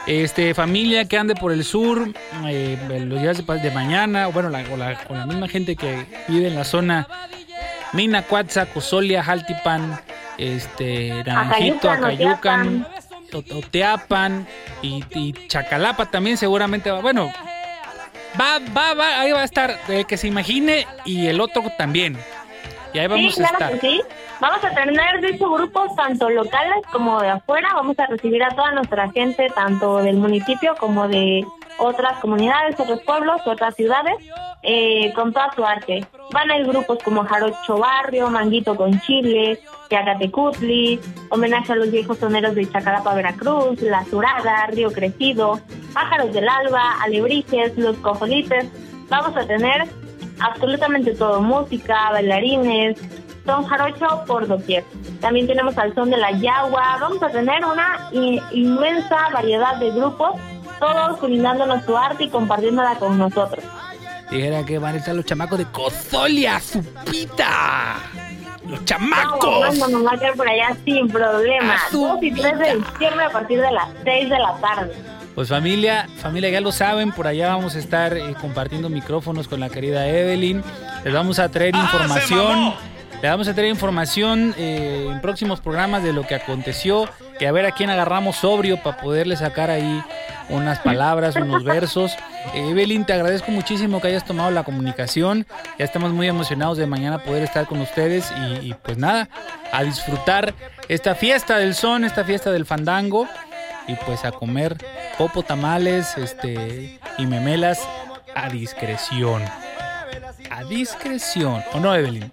este 0.07 0.55
familia 0.55 1.05
que 1.05 1.17
ande 1.17 1.35
por 1.35 1.53
el 1.53 1.63
sur, 1.63 2.09
eh, 2.47 2.77
los 3.07 3.21
días 3.21 3.45
de, 3.45 3.59
de 3.59 3.71
mañana, 3.71 4.27
bueno, 4.29 4.49
la, 4.49 4.65
con, 4.65 4.81
la, 4.81 4.97
con 5.05 5.19
la 5.19 5.27
misma 5.27 5.47
gente 5.47 5.77
que 5.77 6.07
vive 6.29 6.49
en 6.49 6.57
la 6.57 6.65
zona 6.65 7.07
Mina, 7.93 8.23
Cuatza, 8.23 8.67
Cosolia, 8.67 9.23
Jaltipan, 9.23 10.01
este, 10.39 11.23
Naranjito, 11.25 11.91
Acayucan, 11.91 12.05
Acayucan, 12.05 12.87
Oteapan 13.35 14.47
y, 14.83 15.05
y 15.11 15.33
Chacalapa 15.49 16.07
también 16.07 16.37
seguramente 16.37 16.91
va. 16.91 17.01
Bueno, 17.01 17.33
va, 18.41 18.59
va, 18.77 18.95
va, 18.95 19.21
ahí 19.21 19.33
va 19.33 19.41
a 19.41 19.45
estar 19.45 19.79
el 19.89 20.07
que 20.07 20.17
se 20.17 20.29
imagine 20.29 20.87
y 21.05 21.27
el 21.27 21.41
otro 21.41 21.63
también. 21.77 22.19
Y 22.95 22.99
ahí 22.99 23.07
vamos 23.07 23.35
sí, 23.35 23.43
a 23.43 23.49
claro 23.49 23.65
estar. 23.65 23.81
que 23.81 23.89
sí. 23.89 24.03
Vamos 24.41 24.65
a 24.65 24.71
tener 24.71 25.21
de 25.21 25.29
hecho 25.29 25.49
grupos 25.51 25.95
tanto 25.95 26.29
locales 26.29 26.85
como 26.91 27.21
de 27.21 27.29
afuera. 27.29 27.69
Vamos 27.75 27.99
a 27.99 28.07
recibir 28.07 28.43
a 28.43 28.51
toda 28.51 28.73
nuestra 28.73 29.09
gente, 29.13 29.49
tanto 29.55 29.99
del 29.99 30.17
municipio 30.17 30.75
como 30.81 31.07
de 31.07 31.47
otras 31.79 32.19
comunidades, 32.19 32.79
otros 32.79 33.01
pueblos, 33.03 33.41
otras 33.47 33.75
ciudades, 33.77 34.17
eh, 34.63 35.13
con 35.15 35.33
toda 35.33 35.53
su 35.55 35.65
arte. 35.65 36.05
Van 36.33 36.51
a 36.51 36.59
ir 36.59 36.67
grupos 36.67 36.99
como 37.05 37.25
Jarocho 37.25 37.79
Barrio, 37.79 38.31
Manguito 38.31 38.75
con 38.75 39.01
Chile, 39.03 39.61
Yacatecutli, 39.93 40.99
homenaje 41.29 41.73
a 41.73 41.77
los 41.77 41.91
viejos 41.91 42.19
soneros 42.19 42.55
de 42.55 42.69
Chacalapa, 42.71 43.15
Veracruz, 43.15 43.81
La 43.83 44.05
Surada, 44.07 44.67
Río 44.69 44.91
Crecido, 44.91 45.61
Pájaros 45.93 46.33
del 46.33 46.49
Alba, 46.49 46.97
Alebrijes, 47.03 47.77
Los 47.77 47.97
Cojolites. 47.99 48.67
Vamos 49.11 49.37
a 49.37 49.47
tener 49.47 49.87
absolutamente 50.41 51.15
todo, 51.15 51.43
música, 51.43 52.11
bailarines, 52.11 52.99
son 53.45 53.65
jarocho 53.67 54.25
por 54.27 54.47
doquier. 54.47 54.85
También 55.21 55.47
tenemos 55.47 55.77
al 55.77 55.95
son 55.95 56.11
de 56.11 56.17
la 56.17 56.31
yagua, 56.33 56.97
vamos 56.99 57.23
a 57.23 57.29
tener 57.29 57.65
una 57.65 58.09
inmensa 58.53 59.29
variedad 59.33 59.77
de 59.77 59.91
grupos, 59.91 60.41
todos 60.81 61.21
brindándonos 61.21 61.85
su 61.85 61.97
arte 61.97 62.25
y 62.25 62.29
compartiéndola 62.31 62.97
con 62.97 63.19
nosotros. 63.19 63.63
Dijera 64.31 64.65
que 64.65 64.79
van 64.79 64.95
a 64.95 64.99
estar 64.99 65.15
los 65.15 65.27
chamacos 65.27 65.59
de 65.59 65.67
Cozolia, 65.67 66.59
Supita. 66.59 67.97
Los 68.73 68.85
chamacos. 68.87 69.79
no, 69.79 69.89
nos 69.89 70.07
va 70.07 70.13
a 70.15 70.19
quedar 70.19 70.35
por 70.35 70.49
allá 70.49 70.75
sin 70.83 71.07
problema. 71.07 71.75
A 71.75 71.91
su 71.91 72.07
2 72.07 72.23
y 72.23 72.33
3 72.33 72.59
de 72.59 72.77
diciembre 72.77 73.25
a 73.27 73.31
partir 73.31 73.61
de 73.61 73.71
las 73.71 73.89
6 74.03 74.31
de 74.31 74.39
la 74.39 74.57
tarde. 74.63 74.93
Pues 75.35 75.51
familia, 75.51 76.09
familia 76.17 76.49
ya 76.49 76.63
lo 76.63 76.73
saben, 76.73 77.13
por 77.13 77.27
allá 77.27 77.49
vamos 77.49 77.77
a 77.77 77.79
estar 77.79 78.17
eh, 78.17 78.35
compartiendo 78.41 78.89
micrófonos 78.89 79.47
con 79.47 79.61
la 79.61 79.69
querida 79.69 80.09
Evelyn. 80.09 80.63
Les 81.05 81.13
vamos 81.13 81.39
a 81.39 81.51
traer 81.51 81.75
información. 81.75 82.73
Les 83.21 83.31
vamos 83.31 83.47
a 83.47 83.55
traer 83.55 83.69
información 83.69 84.55
eh, 84.57 85.09
en 85.11 85.21
próximos 85.21 85.61
programas 85.61 86.03
de 86.03 86.15
lo 86.15 86.27
que 86.27 86.35
aconteció 86.35 87.09
y 87.43 87.45
a 87.45 87.51
ver 87.51 87.67
a 87.67 87.73
quién 87.73 87.91
agarramos 87.91 88.37
sobrio 88.37 88.81
para 88.81 88.99
poderle 88.99 89.37
sacar 89.37 89.69
ahí 89.69 90.01
unas 90.49 90.79
palabras, 90.79 91.35
unos 91.35 91.65
versos. 91.65 92.13
Eh, 92.55 92.71
Evelyn, 92.71 93.05
te 93.05 93.15
agradezco 93.15 93.51
muchísimo 93.51 94.01
que 94.01 94.07
hayas 94.07 94.25
tomado 94.25 94.53
la 94.53 94.63
comunicación. 94.63 95.45
Ya 95.77 95.85
estamos 95.85 96.13
muy 96.13 96.29
emocionados 96.29 96.79
de 96.79 96.87
mañana 96.87 97.19
poder 97.19 97.43
estar 97.43 97.67
con 97.67 97.81
ustedes 97.81 98.33
y, 98.63 98.69
y 98.69 98.75
pues 98.75 98.97
nada, 98.97 99.29
a 99.73 99.83
disfrutar 99.83 100.55
esta 100.89 101.17
fiesta 101.17 101.59
del 101.59 101.75
son, 101.75 102.05
esta 102.05 102.23
fiesta 102.23 102.53
del 102.53 102.65
fandango 102.65 103.27
y 103.89 103.97
pues 103.97 104.25
a 104.25 104.31
comer 104.31 104.77
popo 105.19 105.43
tamales 105.43 106.17
este 106.19 107.01
y 107.19 107.27
memelas 107.27 107.81
a 108.37 108.51
discreción. 108.51 109.43
A 110.49 110.63
discreción. 110.63 111.61
¿O 111.73 111.81
no, 111.81 111.93
Evelyn? 111.93 112.31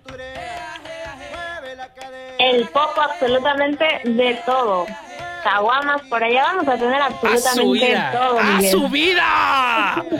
El 2.39 2.67
poco 2.69 3.01
absolutamente 3.01 3.85
de 4.05 4.39
todo. 4.45 4.85
Caguamas, 5.43 6.01
por 6.09 6.21
allá 6.21 6.43
vamos 6.43 6.67
a 6.67 6.75
tener 6.77 7.01
¡A 7.01 7.09
su 7.09 7.15
absolutamente 7.27 8.01
todo. 8.11 8.39
¡A 8.39 8.43
Miguel. 8.43 8.71
su 8.71 8.89
vida! 8.89 10.03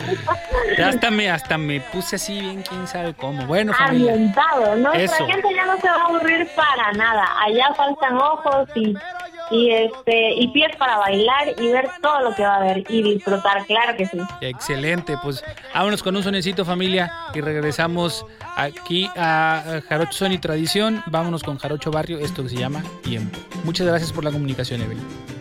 Ya 0.78 0.90
hasta 0.90 1.10
me, 1.12 1.30
hasta 1.30 1.58
me 1.58 1.82
puse 1.82 2.16
así 2.18 2.40
bien, 2.40 2.62
quién 2.62 2.88
sabe 2.88 3.14
cómo. 3.14 3.46
Bueno, 3.48 3.74
familia. 3.74 4.14
ambientado. 4.14 4.76
Nuestra 4.76 5.04
Eso. 5.18 5.28
gente 5.28 5.48
ya 5.54 5.66
no 5.66 5.78
se 5.80 5.90
va 5.90 5.96
a 5.96 6.06
aburrir 6.06 6.48
para 6.56 6.92
nada. 6.94 7.28
Allá 7.46 7.74
faltan 7.76 8.16
ojos 8.18 8.70
y, 8.76 8.94
y 9.52 9.72
este 9.72 10.34
y 10.34 10.48
pies 10.50 10.76
para 10.78 10.98
bailar 10.98 11.56
y 11.58 11.72
ver 11.72 11.90
todo 12.02 12.22
lo 12.22 12.36
que 12.36 12.44
va 12.44 12.56
a 12.56 12.58
haber 12.58 12.84
y 12.90 13.02
disfrutar, 13.02 13.66
claro 13.66 13.96
que 13.98 14.06
sí. 14.06 14.20
Excelente, 14.42 15.16
pues 15.24 15.44
vámonos 15.74 16.04
con 16.04 16.16
un 16.16 16.24
sonecito 16.24 16.66
familia 16.66 17.12
y 17.34 17.42
regresamos 17.42 18.26
aquí 18.56 19.10
a 19.16 19.82
Jarocho 19.88 20.14
Son 20.14 20.32
y 20.32 20.38
Tradición. 20.38 21.04
Vámonos 21.08 21.44
con 21.44 21.58
Jarocho 21.58 21.92
Barrio, 21.92 22.20
esto 22.20 22.44
que 22.44 22.50
se 22.50 22.58
llama 22.58 22.84
Tiempo. 23.04 23.38
Muchas 23.64 23.88
gracias 23.88 24.12
por 24.12 24.24
la 24.24 24.32
comunicación, 24.32 24.82
Evelyn. 24.82 25.39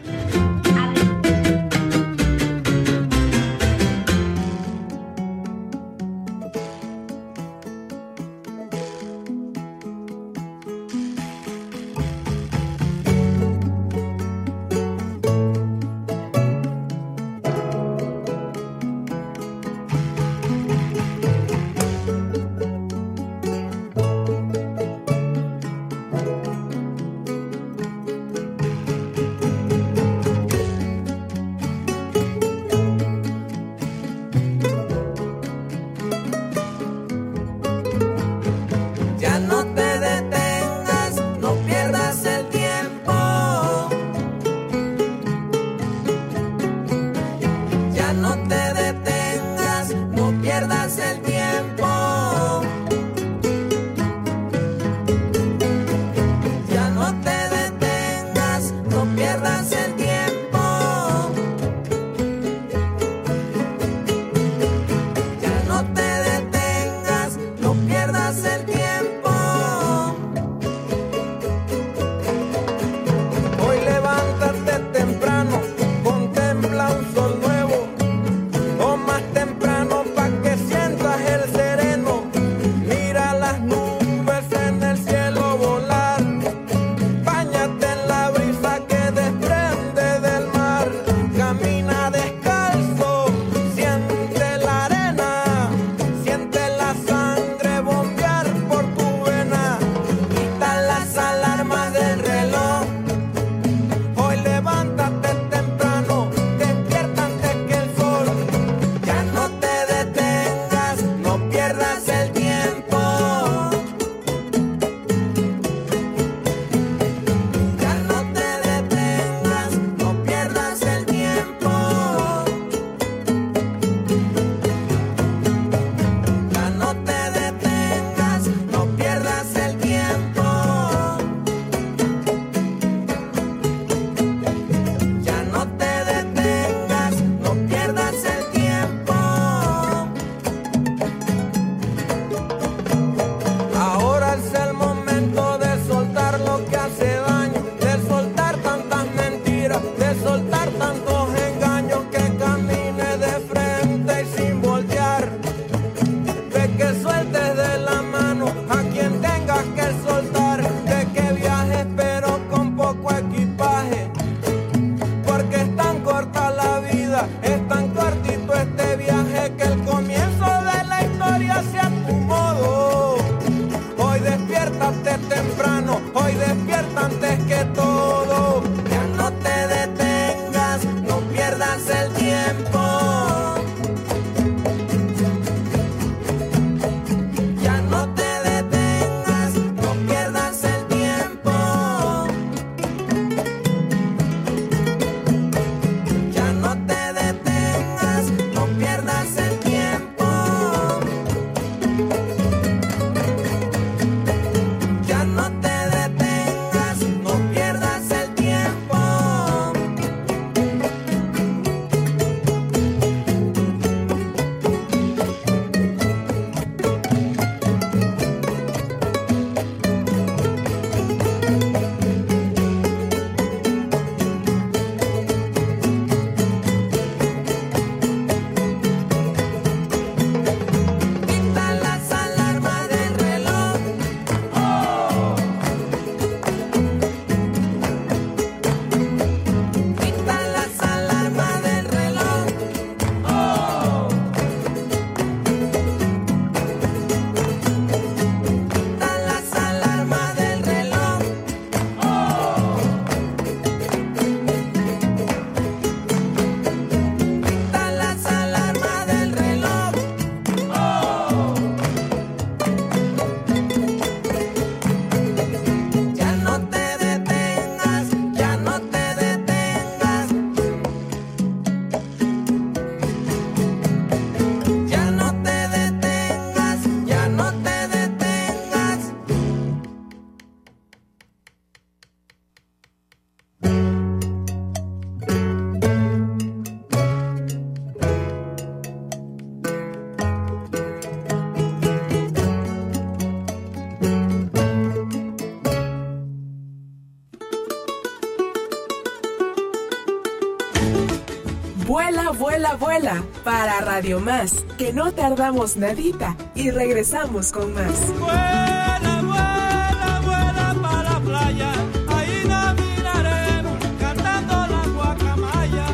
Vuela, 302.58 302.74
vuela 302.74 303.22
para 303.44 303.80
Radio 303.82 304.18
Más, 304.18 304.64
que 304.76 304.92
no 304.92 305.12
tardamos 305.12 305.76
nadita 305.76 306.36
y 306.56 306.72
regresamos 306.72 307.52
con 307.52 307.72
más. 307.72 308.12
Vuela, 308.18 309.22
vuela, 309.22 310.20
vuela 310.24 310.74
para 310.82 311.02
la 311.04 311.20
playa. 311.20 311.72
Ahí 312.08 312.42
caminaremos 312.48 313.78
cantando 314.00 314.54
la 314.66 314.88
guacamaya. 314.88 315.86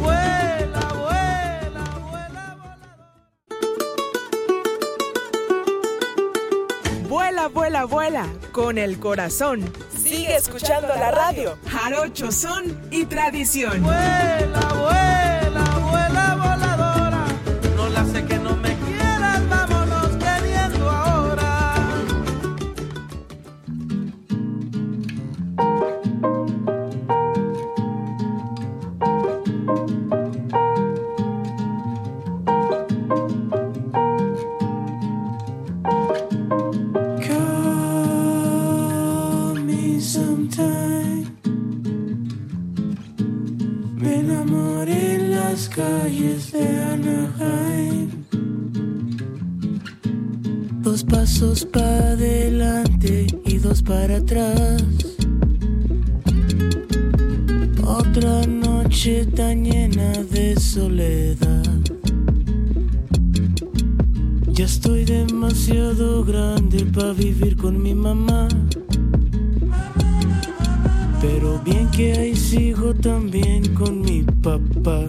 Vuela, 0.00 0.80
vuela, 0.94 1.84
vuela, 2.08 2.56
vuela. 7.06 7.08
Vuela, 7.08 7.48
vuela, 7.48 7.84
vuela 7.84 8.26
con 8.52 8.78
el 8.78 8.98
corazón. 8.98 9.70
Sigue 9.94 10.36
escuchando 10.36 10.88
la 10.88 11.10
radio. 11.10 11.58
Jarocho 11.66 12.32
son 12.32 12.80
y 12.90 13.04
tradición. 13.04 13.82
Vuela, 13.82 14.68
vuela 14.72 15.77
vuela. 15.90 16.47
Estoy 64.78 65.04
demasiado 65.04 66.24
grande 66.24 66.86
para 66.94 67.12
vivir 67.12 67.56
con 67.56 67.82
mi 67.82 67.96
mamá. 67.96 68.46
Pero 71.20 71.60
bien 71.64 71.90
que 71.90 72.12
ahí 72.12 72.36
sigo 72.36 72.94
también 72.94 73.74
con 73.74 74.02
mi 74.02 74.22
papá. 74.22 75.08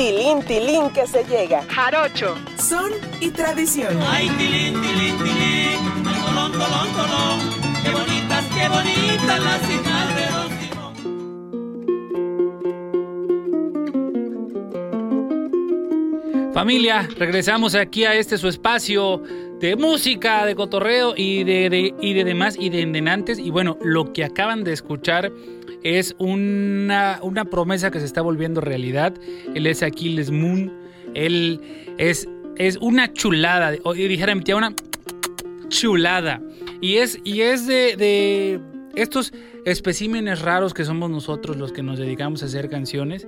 Tilín, 0.00 0.42
tilín 0.44 0.88
que 0.94 1.06
se 1.06 1.24
llega. 1.24 1.62
Jarocho. 1.68 2.34
Son 2.56 2.90
y 3.20 3.28
tradición. 3.32 3.98
Ay, 4.08 4.30
tilín, 4.38 4.72
tilín, 4.80 5.18
tilín. 5.18 5.78
Ay, 6.06 6.22
tolón, 6.24 6.52
tolón, 6.52 6.88
tolón. 6.96 7.38
Qué 7.84 7.90
bonitas, 7.90 8.44
qué 8.56 8.66
bonitas 8.70 9.40
las 9.44 9.60
de 9.60 9.74
Simón. 9.76 10.90
Familia, 16.54 17.06
regresamos 17.18 17.74
aquí 17.74 18.04
a 18.04 18.14
este 18.14 18.38
su 18.38 18.48
espacio 18.48 19.22
de 19.60 19.76
música, 19.76 20.46
de 20.46 20.54
cotorreo 20.54 21.12
y 21.14 21.44
de, 21.44 21.68
de- 21.68 21.94
y 22.00 22.14
de 22.14 22.24
demás 22.24 22.56
y 22.58 22.70
de 22.70 22.80
endenantes. 22.80 23.38
Y 23.38 23.50
bueno, 23.50 23.76
lo 23.82 24.14
que 24.14 24.24
acaban 24.24 24.64
de 24.64 24.72
escuchar 24.72 25.30
es 25.82 26.14
una, 26.18 27.20
una 27.22 27.44
promesa 27.44 27.90
que 27.90 28.00
se 28.00 28.06
está 28.06 28.22
volviendo 28.22 28.60
realidad. 28.60 29.14
Él 29.54 29.66
es 29.66 29.82
Aquiles 29.82 30.30
Moon. 30.30 30.72
Él 31.14 31.60
es, 31.98 32.28
es 32.56 32.76
una 32.78 33.12
chulada. 33.12 33.72
Dijera 33.72 34.34
mi 34.34 34.42
tía, 34.42 34.56
una 34.56 34.74
chulada. 35.68 36.42
Y 36.80 36.96
es, 36.96 37.18
y 37.24 37.42
es 37.42 37.66
de, 37.66 37.96
de 37.96 38.60
estos 38.94 39.32
especímenes 39.64 40.42
raros 40.42 40.74
que 40.74 40.84
somos 40.84 41.10
nosotros 41.10 41.56
los 41.56 41.72
que 41.72 41.82
nos 41.82 41.98
dedicamos 41.98 42.42
a 42.42 42.46
hacer 42.46 42.68
canciones 42.68 43.26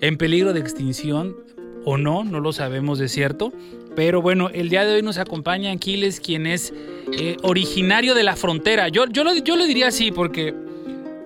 en 0.00 0.16
peligro 0.16 0.52
de 0.52 0.60
extinción 0.60 1.36
o 1.84 1.96
no, 1.96 2.24
no 2.24 2.40
lo 2.40 2.52
sabemos 2.52 2.98
de 2.98 3.08
cierto. 3.08 3.52
Pero 3.96 4.22
bueno, 4.22 4.48
el 4.50 4.68
día 4.68 4.84
de 4.84 4.94
hoy 4.94 5.02
nos 5.02 5.18
acompaña 5.18 5.72
Aquiles, 5.72 6.20
quien 6.20 6.46
es 6.46 6.72
eh, 7.18 7.36
originario 7.42 8.14
de 8.14 8.22
la 8.22 8.36
frontera. 8.36 8.88
Yo, 8.88 9.06
yo, 9.06 9.24
lo, 9.24 9.34
yo 9.34 9.56
lo 9.56 9.66
diría 9.66 9.88
así 9.88 10.12
porque 10.12 10.54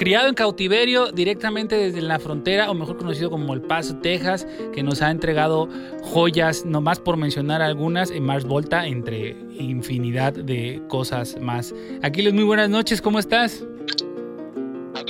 criado 0.03 0.27
en 0.27 0.35
cautiverio 0.35 1.13
directamente 1.13 1.77
desde 1.77 2.03
la 2.03 2.19
frontera, 2.19 2.73
o 2.73 2.75
mejor 2.75 2.97
conocido 2.97 3.31
como 3.31 3.55
El 3.55 3.61
Paso, 3.63 3.99
Texas, 3.99 4.49
que 4.75 4.83
nos 4.83 5.01
ha 5.01 5.13
entregado 5.13 5.69
joyas, 6.03 6.65
nomás 6.65 6.99
por 6.99 7.17
mencionar 7.17 7.63
algunas, 7.63 8.11
en 8.11 8.25
Mars 8.25 8.45
Volta, 8.45 8.85
entre 8.89 9.37
infinidad 9.57 10.33
de 10.33 10.83
cosas 10.89 11.41
más. 11.41 11.73
Aquiles, 12.03 12.35
muy 12.35 12.43
buenas 12.43 12.69
noches, 12.69 13.01
¿cómo 13.01 13.21
estás? 13.21 13.65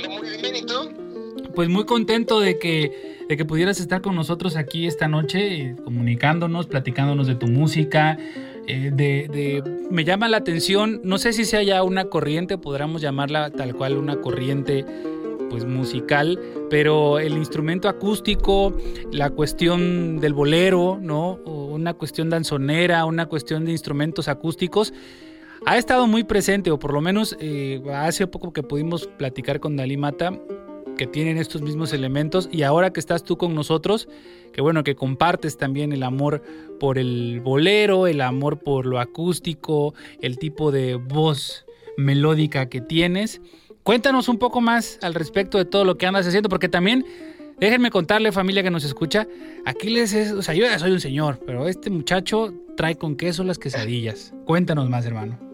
Muy 0.07 0.37
bien, 0.39 0.57
¿y 0.57 0.61
tú? 0.63 0.91
Pues 1.55 1.69
muy 1.69 1.85
contento 1.85 2.39
de 2.39 2.59
que, 2.59 3.25
de 3.27 3.35
que 3.35 3.45
pudieras 3.45 3.79
estar 3.79 4.03
con 4.03 4.13
nosotros 4.13 4.55
aquí 4.55 4.85
esta 4.85 5.07
noche, 5.07 5.55
eh, 5.55 5.75
comunicándonos, 5.83 6.67
platicándonos 6.67 7.25
de 7.25 7.33
tu 7.33 7.47
música. 7.47 8.19
Eh, 8.67 8.91
de, 8.93 9.27
de- 9.31 9.63
me 9.89 10.03
llama 10.03 10.27
la 10.29 10.37
atención, 10.37 11.01
no 11.03 11.17
sé 11.17 11.33
si 11.33 11.45
sea 11.45 11.63
ya 11.63 11.83
una 11.83 12.05
corriente, 12.05 12.57
podríamos 12.57 13.01
llamarla 13.01 13.49
tal 13.51 13.75
cual 13.75 13.97
una 13.97 14.21
corriente 14.21 14.85
pues 15.49 15.65
musical, 15.65 16.39
pero 16.69 17.19
el 17.19 17.33
instrumento 17.33 17.87
acústico, 17.87 18.75
la 19.11 19.29
cuestión 19.29 20.19
del 20.19 20.33
bolero, 20.33 20.97
¿no? 20.99 21.35
Una 21.45 21.93
cuestión 21.93 22.29
danzonera, 22.31 23.05
una 23.05 23.27
cuestión 23.27 23.63
de 23.65 23.71
instrumentos 23.71 24.27
acústicos, 24.27 24.93
ha 25.65 25.77
estado 25.77 26.07
muy 26.07 26.23
presente, 26.23 26.71
o 26.71 26.79
por 26.79 26.91
lo 26.93 27.01
menos 27.01 27.37
eh, 27.39 27.81
hace 27.93 28.25
poco 28.25 28.51
que 28.51 28.63
pudimos 28.63 29.05
platicar 29.07 29.59
con 29.59 29.75
Dalí 29.75 29.95
Mata, 29.95 30.31
que 30.97 31.07
tienen 31.07 31.37
estos 31.37 31.61
mismos 31.61 31.93
elementos, 31.93 32.49
y 32.51 32.63
ahora 32.63 32.91
que 32.91 32.99
estás 32.99 33.23
tú 33.23 33.37
con 33.37 33.55
nosotros, 33.55 34.07
que 34.51 34.61
bueno, 34.61 34.83
que 34.83 34.95
compartes 34.95 35.57
también 35.57 35.91
el 35.93 36.03
amor 36.03 36.43
por 36.79 36.97
el 36.97 37.41
bolero, 37.41 38.07
el 38.07 38.21
amor 38.21 38.59
por 38.59 38.85
lo 38.85 38.99
acústico, 38.99 39.93
el 40.21 40.37
tipo 40.37 40.71
de 40.71 40.95
voz 40.95 41.65
melódica 41.97 42.69
que 42.69 42.81
tienes. 42.81 43.41
Cuéntanos 43.83 44.29
un 44.29 44.37
poco 44.37 44.61
más 44.61 44.99
al 45.01 45.13
respecto 45.13 45.57
de 45.57 45.65
todo 45.65 45.85
lo 45.85 45.97
que 45.97 46.05
andas 46.05 46.27
haciendo, 46.27 46.49
porque 46.49 46.69
también 46.69 47.05
déjenme 47.59 47.91
contarle, 47.91 48.31
familia 48.31 48.63
que 48.63 48.71
nos 48.71 48.83
escucha, 48.83 49.27
Aquiles 49.65 50.13
es, 50.13 50.31
o 50.31 50.41
sea, 50.41 50.53
yo 50.53 50.65
ya 50.65 50.79
soy 50.79 50.91
un 50.91 50.99
señor, 50.99 51.39
pero 51.45 51.67
este 51.67 51.89
muchacho 51.89 52.53
trae 52.75 52.95
con 52.95 53.15
queso 53.15 53.43
las 53.43 53.59
quesadillas. 53.59 54.33
Cuéntanos 54.45 54.89
más, 54.89 55.05
hermano. 55.05 55.52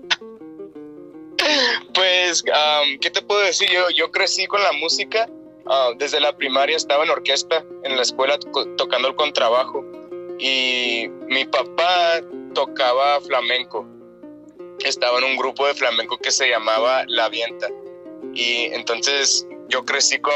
Pues, 1.93 2.43
am, 2.53 2.99
¿qué 2.99 3.09
te 3.09 3.21
puedo 3.21 3.41
decir? 3.41 3.69
Yo, 3.71 3.89
yo 3.89 4.11
crecí 4.11 4.47
con 4.47 4.61
la 4.61 4.71
música. 4.73 5.27
ah, 5.71 5.91
desde 5.97 6.19
la 6.19 6.35
primaria 6.35 6.75
estaba 6.77 7.03
en 7.03 7.09
orquesta, 7.11 7.63
en 7.83 7.95
la 7.95 8.01
escuela 8.01 8.39
to- 8.39 8.75
tocando 8.75 9.07
el 9.07 9.15
contrabajo. 9.15 9.83
Y 10.39 11.07
mi 11.27 11.45
papá 11.45 12.21
tocaba 12.53 13.19
flamenco. 13.21 13.85
Estaba 14.83 15.17
en 15.19 15.25
un 15.25 15.37
grupo 15.37 15.67
de 15.67 15.73
flamenco 15.75 16.17
que 16.17 16.31
se 16.31 16.49
llamaba 16.49 17.03
La 17.07 17.29
Vienta. 17.29 17.67
Y 18.33 18.65
entonces 18.73 19.45
yo 19.67 19.83
crecí 19.85 20.19
con 20.19 20.33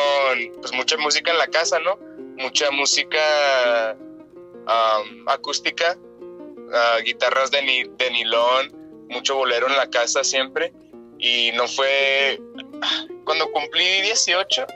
pues, 0.61 0.73
mucha 0.73 0.97
música 0.97 1.31
en 1.31 1.37
la 1.37 1.47
casa, 1.47 1.79
¿no? 1.79 1.97
Mucha 2.37 2.69
música 2.71 3.95
acústica, 5.27 5.97
ah, 6.73 6.97
guitarras 7.03 7.49
de, 7.51 7.61
ni- 7.63 7.83
de 7.83 8.11
nilón, 8.11 8.71
mucho 9.09 9.35
bolero 9.35 9.67
en 9.67 9.77
la 9.77 9.89
casa 9.89 10.23
siempre 10.23 10.73
y 11.23 11.51
no 11.53 11.67
fue 11.67 12.39
cuando 13.25 13.49
cumplí 13.51 14.01
18 14.01 14.67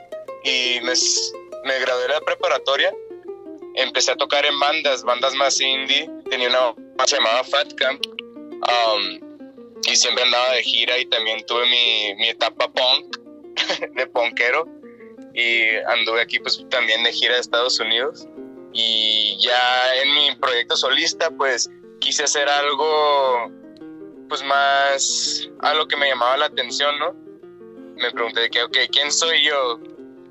y 0.44 0.80
me, 0.80 0.92
me 1.64 1.78
gradué 1.80 2.02
de 2.02 2.08
la 2.08 2.20
preparatoria 2.22 2.92
empecé 3.78 4.10
a 4.10 4.16
tocar 4.16 4.44
en 4.44 4.58
bandas 4.58 5.02
bandas 5.04 5.34
más 5.34 5.60
indie. 5.60 6.10
Tenía 6.30 6.48
una 6.48 6.60
banda 6.60 7.04
que 7.04 7.10
se 7.10 7.16
llamaba 7.16 7.44
Fat 7.44 7.72
Camp 7.74 8.04
um, 8.06 9.20
y 9.84 9.96
siempre 9.96 10.24
andaba 10.24 10.52
de 10.52 10.62
gira 10.62 10.98
y 10.98 11.06
también 11.06 11.44
tuve 11.46 11.66
mi, 11.66 12.14
mi 12.16 12.28
etapa 12.28 12.70
punk 12.72 13.16
de 13.94 14.06
punkero. 14.08 14.66
Y 15.34 15.76
anduve 15.86 16.22
aquí 16.22 16.40
pues 16.40 16.64
también 16.70 17.04
de 17.04 17.12
gira 17.12 17.34
de 17.34 17.40
Estados 17.40 17.78
Unidos. 17.78 18.26
Y 18.72 19.38
ya 19.40 19.94
en 20.02 20.14
mi 20.14 20.34
proyecto 20.36 20.76
solista 20.76 21.30
pues 21.30 21.70
quise 22.00 22.24
hacer 22.24 22.48
algo 22.48 23.50
pues 24.28 24.42
más 24.44 25.48
a 25.60 25.74
lo 25.74 25.88
que 25.88 25.96
me 25.96 26.08
llamaba 26.08 26.36
la 26.36 26.46
atención, 26.46 26.98
¿no? 26.98 27.14
Me 27.96 28.10
pregunté 28.12 28.40
de 28.42 28.50
que, 28.50 28.62
ok, 28.62 28.76
¿quién 28.92 29.10
soy 29.10 29.44
yo? 29.44 29.80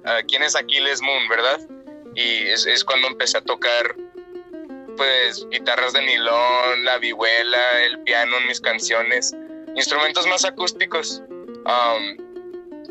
Ah, 0.06 0.22
¿Quién 0.28 0.44
es 0.44 0.56
Aquiles 0.56 1.02
Moon, 1.02 1.28
verdad? 1.28 1.60
Y 2.16 2.48
es, 2.48 2.84
cuando 2.86 3.08
empecé 3.08 3.38
a 3.38 3.42
tocar, 3.42 3.96
pues, 4.96 5.46
guitarras 5.50 5.94
de 5.94 6.02
nilón, 6.02 6.86
la 6.86 6.98
vihuela, 6.98 7.84
el 7.84 8.00
piano 8.04 8.38
en 8.38 8.48
mis 8.48 8.62
canciones, 8.62 9.36
instrumentos 9.76 10.26
más 10.28 10.46
acústicos. 10.46 11.22
Um, 11.66 12.28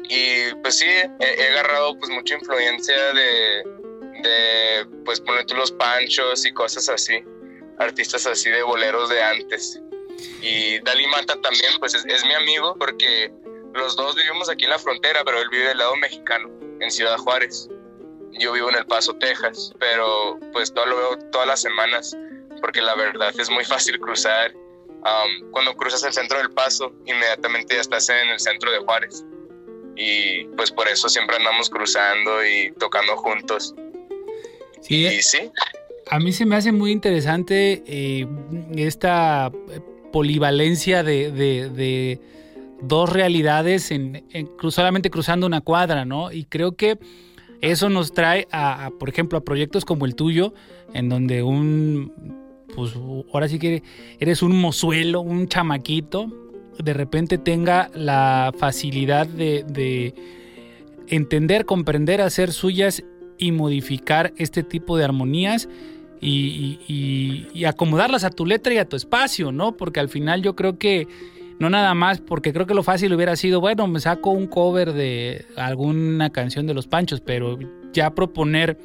y 0.09 0.55
pues 0.63 0.77
sí, 0.77 0.87
he, 0.87 1.49
agarrado 1.49 1.99
pues 1.99 2.11
mucha 2.11 2.35
influencia 2.35 3.13
de, 3.15 3.65
de 4.23 4.87
pues, 5.05 5.21
poner 5.21 5.51
los 5.53 5.73
panchos 5.73 6.47
y 6.47 6.53
cosas 6.53 6.89
así, 6.89 7.25
artistas 7.79 8.27
así 8.27 8.51
de 8.51 8.63
boleros 8.63 9.09
de 9.09 9.23
antes. 9.23 9.81
Y 10.41 10.81
Dalí 10.81 11.07
Mata 11.09 11.41
también, 11.41 11.73
pues 11.79 11.95
es, 11.95 12.05
es 12.07 12.25
mi 12.25 12.35
amigo 12.35 12.77
porque 12.79 13.33
los 13.75 13.97
dos 13.97 14.17
vivimos 14.17 14.49
aquí 14.49 14.65
en 14.65 14.71
la 14.71 14.79
frontera, 14.79 15.23
pero 15.25 15.41
él 15.41 15.49
vive 15.51 15.69
del 15.69 15.79
lado 15.79 15.97
mexicano, 15.97 16.51
en 16.81 16.91
Ciudad 16.91 17.17
Juárez. 17.19 17.69
Yo 18.33 18.53
vivo 18.53 18.69
en 18.71 18.77
El 18.77 18.87
Paso, 18.87 19.15
Texas, 19.15 19.73
pero 19.79 20.39
pues 20.53 20.73
todo 20.73 20.87
lo 20.87 20.97
veo 20.97 21.19
todas 21.31 21.47
las 21.47 21.61
semanas 21.61 22.17
porque 22.61 22.81
la 22.81 22.95
verdad 22.95 23.33
es 23.39 23.51
muy 23.51 23.65
fácil 23.65 23.99
cruzar. 23.99 24.53
Um, 24.55 25.51
cuando 25.53 25.75
cruzas 25.75 26.03
el 26.05 26.13
centro 26.13 26.39
del 26.39 26.51
Paso, 26.51 26.93
inmediatamente 27.05 27.75
ya 27.75 27.81
estás 27.81 28.09
en 28.09 28.29
el 28.29 28.41
centro 28.41 28.71
de 28.73 28.79
Juárez. 28.79 29.25
Y 29.97 30.45
pues 30.57 30.71
por 30.71 30.89
eso 30.89 31.09
siempre 31.09 31.37
andamos 31.37 31.71
cruzando 31.71 32.45
y 32.45 32.73
tocando 32.79 33.17
juntos. 33.17 33.75
Sí, 34.81 35.07
Y 35.07 35.23
sí, 35.23 35.51
A 36.11 36.19
mí 36.19 36.33
se 36.33 36.45
me 36.45 36.57
hace 36.57 36.73
muy 36.73 36.93
interesante 36.93 37.83
eh, 37.87 38.27
esta 38.77 39.51
eh, 39.71 39.81
polivalencia 40.17 41.03
de, 41.03 41.31
de- 41.31 42.21
dos 42.81 43.13
realidades 43.13 43.91
en, 43.91 44.25
solamente 44.71 45.11
cruzando 45.11 45.47
una 45.47 45.61
cuadra, 45.61 46.07
¿no? 46.07 46.33
Y 46.33 46.45
creo 46.45 46.75
que 46.75 46.99
eso 47.61 47.91
nos 47.91 48.13
trae 48.15 48.49
a, 48.51 48.91
por 48.99 49.11
ejemplo, 49.11 49.37
a 49.37 49.43
proyectos 49.45 49.85
como 49.85 50.07
el 50.07 50.15
tuyo, 50.15 50.55
en 50.95 51.11
donde 51.11 51.43
un, 51.43 52.13
pues 52.75 52.95
ahora 53.31 53.47
sí 53.49 53.59
que 53.59 53.83
eres 54.19 54.43
un 54.43 54.59
mozuelo, 54.59 55.21
un 55.21 55.49
chamaquito, 55.49 56.33
de 56.83 56.95
repente 56.95 57.37
tenga 57.37 57.91
la 57.95 58.55
facilidad 58.59 59.27
de 59.27 60.15
entender, 61.09 61.67
comprender, 61.67 62.23
hacer 62.23 62.53
suyas 62.53 63.05
y 63.37 63.53
modificar 63.53 64.33
este 64.39 64.63
tipo 64.63 64.97
de 64.97 65.05
armonías 65.05 65.69
y, 66.21 67.65
acomodarlas 67.65 68.25
a 68.25 68.31
tu 68.31 68.47
letra 68.47 68.75
y 68.75 68.79
a 68.79 68.89
tu 68.89 68.97
espacio, 68.97 69.53
¿no? 69.53 69.77
Porque 69.77 70.01
al 70.01 70.09
final 70.09 70.43
yo 70.43 70.55
creo 70.55 70.79
que 70.79 71.09
no 71.59 71.71
nada 71.71 71.95
más, 71.95 72.21
porque 72.21 72.53
creo 72.53 72.67
que 72.67 72.75
lo 72.75 72.83
fácil 72.83 73.13
hubiera 73.15 73.35
sido, 73.37 73.61
bueno, 73.61 73.87
me 73.87 74.01
saco 74.01 74.31
un 74.31 74.47
cover 74.47 74.93
de 74.93 75.47
alguna 75.57 76.31
canción 76.31 76.67
de 76.67 76.75
los 76.75 76.87
Panchos, 76.87 77.21
pero 77.21 77.59
ya 77.93 78.11
proponer 78.11 78.79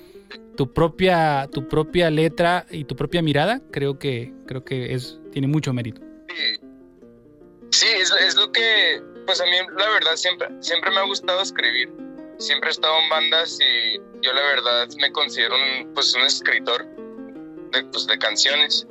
tu 0.56 0.72
propia, 0.74 1.50
tu 1.52 1.67
propia 1.67 2.10
letra 2.10 2.65
y 2.70 2.86
tu 2.86 2.96
propia 2.96 3.22
mirada, 3.22 3.62
creo 3.72 4.00
que, 4.00 4.34
creo 4.48 4.63
que 4.63 4.94
es, 4.94 5.20
tiene 5.32 5.48
mucho 5.48 5.74
mérito. 5.74 6.02
Sí, 7.72 7.88
es, 8.00 8.13
es 8.26 8.36
lo 8.36 8.52
que, 8.52 9.02
pues 9.26 9.41
a 9.41 9.46
mí 9.46 9.52
la 9.78 9.89
verdad 9.89 10.15
siempre, 10.15 10.48
siempre 10.60 10.91
me 10.91 10.98
ha 10.98 11.04
gustado 11.04 11.41
escribir. 11.41 11.89
siempre 12.38 12.70
he 12.70 12.72
estado 12.72 13.00
en 13.00 13.10
bandas 13.10 13.60
y 13.60 13.98
yo 14.22 14.34
la 14.34 14.41
verdad 14.41 14.88
me 15.00 15.12
considero 15.12 15.56
un, 15.56 15.94
pues, 15.94 16.13
un 16.15 16.24
escritor 16.24 16.86
de, 17.72 17.84
pues, 17.86 18.08
de 18.08 18.18
canciones. 18.18 18.88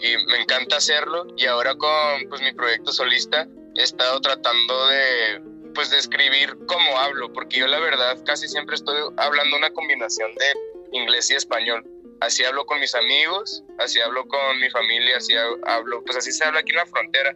Y 0.00 0.16
me 0.26 0.40
encanta 0.40 0.76
hacerlo. 0.76 1.26
Y 1.36 1.46
ahora 1.46 1.76
con 1.76 2.28
pues, 2.28 2.40
mi 2.40 2.52
proyecto 2.52 2.92
solista 2.92 3.46
he 3.76 3.82
estado 3.82 4.20
tratando 4.20 4.88
de 4.88 5.42
pues 5.74 5.88
de 5.90 5.98
escribir 5.98 6.54
como 6.66 6.98
hablo 6.98 7.32
porque 7.32 7.60
yo 7.60 7.66
la 7.66 7.78
verdad 7.78 8.18
casi 8.26 8.46
siempre 8.46 8.74
estoy 8.74 8.96
hablando 9.16 9.56
una 9.56 9.70
combinación 9.70 10.30
de 10.34 10.98
inglés 10.98 11.30
y 11.30 11.34
español. 11.34 11.82
Así 12.20 12.44
hablo 12.44 12.66
con 12.66 12.78
mis 12.78 12.94
amigos 12.94 13.64
así 13.78 14.00
hablo 14.00 14.26
con 14.26 14.60
mi 14.60 14.68
familia 14.70 15.16
así 15.16 15.34
hablo 15.64 16.04
pues 16.04 16.18
así 16.18 16.30
se 16.30 16.44
habla 16.44 16.60
aquí 16.60 16.72
en 16.72 16.76
la 16.76 16.86
frontera. 16.86 17.34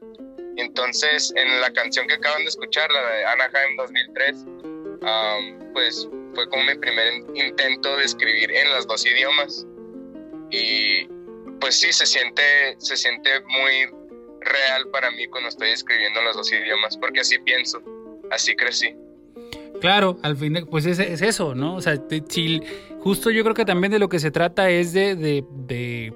Entonces 0.56 1.32
en 1.34 1.60
la 1.60 1.72
canción 1.72 2.06
que 2.06 2.14
acaban 2.14 2.42
de 2.42 2.48
escuchar 2.48 2.90
la 2.90 3.00
de 3.08 3.24
Anaheim 3.24 3.76
2003 3.78 4.36
um, 4.36 5.72
pues 5.72 6.08
fue 6.34 6.48
como 6.50 6.64
mi 6.64 6.74
primer 6.74 7.14
intento 7.34 7.96
de 7.96 8.04
escribir 8.04 8.50
en 8.50 8.70
los 8.70 8.86
dos 8.86 9.06
idiomas 9.06 9.66
y 10.50 11.06
pues 11.60 11.80
sí 11.80 11.92
se 11.92 12.06
siente 12.06 12.42
se 12.78 12.96
siente 12.96 13.30
muy 13.48 13.90
real 14.40 14.88
para 14.92 15.10
mí 15.10 15.26
cuando 15.26 15.48
estoy 15.48 15.70
escribiendo 15.70 16.20
en 16.20 16.26
los 16.26 16.36
dos 16.36 16.52
idiomas 16.52 16.96
porque 16.96 17.20
así 17.20 17.38
pienso 17.38 17.82
así 18.30 18.54
crecí 18.56 18.94
Claro, 19.80 20.18
al 20.22 20.36
fin, 20.36 20.66
pues 20.70 20.86
es, 20.86 20.98
es 20.98 21.20
eso, 21.20 21.54
¿no? 21.54 21.76
O 21.76 21.82
sea, 21.82 22.02
si, 22.30 22.62
justo 23.00 23.30
yo 23.30 23.42
creo 23.42 23.54
que 23.54 23.66
también 23.66 23.92
de 23.92 23.98
lo 23.98 24.08
que 24.08 24.18
se 24.18 24.30
trata 24.30 24.70
es 24.70 24.94
de, 24.94 25.14
de, 25.14 25.44
de- 25.50 26.14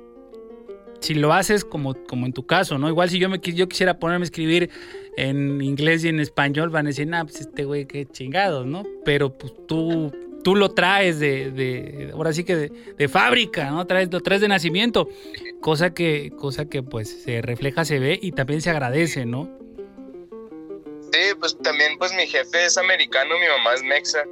si 1.00 1.14
lo 1.14 1.32
haces 1.34 1.64
como, 1.64 1.94
como 2.06 2.24
en 2.26 2.32
tu 2.32 2.46
caso, 2.46 2.78
¿no? 2.78 2.88
Igual 2.88 3.10
si 3.10 3.18
yo 3.18 3.28
me 3.28 3.38
yo 3.38 3.68
quisiera 3.68 3.98
ponerme 3.98 4.22
a 4.22 4.24
escribir 4.24 4.70
en 5.16 5.60
inglés 5.60 6.04
y 6.04 6.08
en 6.08 6.20
español, 6.20 6.70
van 6.70 6.86
a 6.86 6.88
decir, 6.88 7.06
nah, 7.06 7.22
pues 7.24 7.40
este 7.40 7.64
güey, 7.64 7.86
qué 7.86 8.06
chingados, 8.06 8.64
¿no? 8.66 8.82
Pero 9.04 9.36
pues 9.36 9.52
tú, 9.66 10.10
tú 10.42 10.56
lo 10.56 10.70
traes 10.70 11.18
de, 11.18 11.50
de 11.50 12.10
ahora 12.12 12.32
sí 12.32 12.44
que 12.44 12.70
de, 12.96 13.08
fábrica, 13.08 13.70
¿no? 13.70 13.86
Traes, 13.86 14.10
lo 14.10 14.20
traes 14.20 14.40
de 14.40 14.48
nacimiento, 14.48 15.08
cosa 15.60 15.92
que, 15.92 16.32
cosa 16.36 16.68
que 16.68 16.82
pues 16.82 17.22
se 17.24 17.42
refleja, 17.42 17.84
se 17.84 17.98
ve 17.98 18.18
y 18.20 18.32
también 18.32 18.60
se 18.60 18.70
agradece, 18.70 19.26
¿no? 19.26 19.48
Sí, 21.12 21.34
pues 21.38 21.56
también 21.58 21.98
pues 21.98 22.12
mi 22.14 22.26
jefe 22.26 22.66
es 22.66 22.78
americano, 22.78 23.38
mi 23.38 23.46
mamá 23.46 23.74
es 23.74 23.82
mexa 23.82 24.24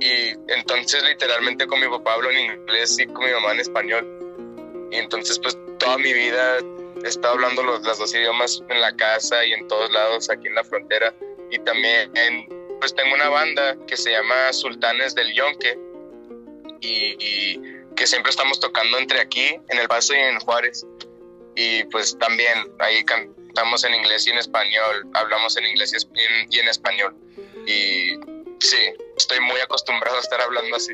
y 0.00 0.30
entonces 0.48 1.02
literalmente 1.04 1.66
con 1.66 1.80
mi 1.80 1.88
papá 1.88 2.14
hablo 2.14 2.30
en 2.30 2.52
inglés 2.52 2.98
y 2.98 3.06
con 3.06 3.26
mi 3.26 3.32
mamá 3.32 3.52
en 3.52 3.60
español 3.60 4.88
y 4.90 4.96
entonces 4.96 5.38
pues 5.38 5.58
toda 5.78 5.98
mi 5.98 6.12
vida 6.12 6.58
he 7.04 7.08
estado 7.08 7.34
hablando 7.34 7.62
los, 7.62 7.82
los 7.82 7.98
dos 7.98 8.14
idiomas 8.14 8.62
en 8.68 8.80
la 8.80 8.94
casa 8.96 9.44
y 9.44 9.52
en 9.52 9.66
todos 9.68 9.90
lados 9.92 10.30
aquí 10.30 10.46
en 10.46 10.54
la 10.54 10.64
frontera 10.64 11.14
y 11.50 11.58
también 11.58 12.10
pues 12.80 12.94
tengo 12.94 13.14
una 13.14 13.28
banda 13.28 13.76
que 13.86 13.96
se 13.96 14.10
llama 14.10 14.52
Sultanes 14.52 15.14
del 15.14 15.32
Yonque 15.34 15.78
y, 16.80 17.16
y 17.18 17.60
que 17.96 18.06
siempre 18.06 18.30
estamos 18.30 18.58
tocando 18.60 18.98
entre 18.98 19.20
aquí 19.20 19.46
en 19.68 19.78
El 19.78 19.86
Paso 19.88 20.14
y 20.14 20.18
en 20.18 20.38
Juárez 20.40 20.86
y 21.56 21.84
pues 21.84 22.16
también 22.18 22.58
ahí 22.78 23.04
cantamos 23.04 23.84
en 23.84 23.94
inglés 23.94 24.26
y 24.26 24.30
en 24.30 24.38
español, 24.38 25.06
hablamos 25.14 25.56
en 25.56 25.66
inglés 25.66 25.92
y 25.92 25.96
en, 26.20 26.46
y 26.50 26.58
en 26.58 26.68
español. 26.68 27.14
Y 27.66 28.12
sí, 28.60 28.78
estoy 29.16 29.40
muy 29.40 29.60
acostumbrado 29.60 30.16
a 30.16 30.20
estar 30.20 30.40
hablando 30.40 30.76
así. 30.76 30.92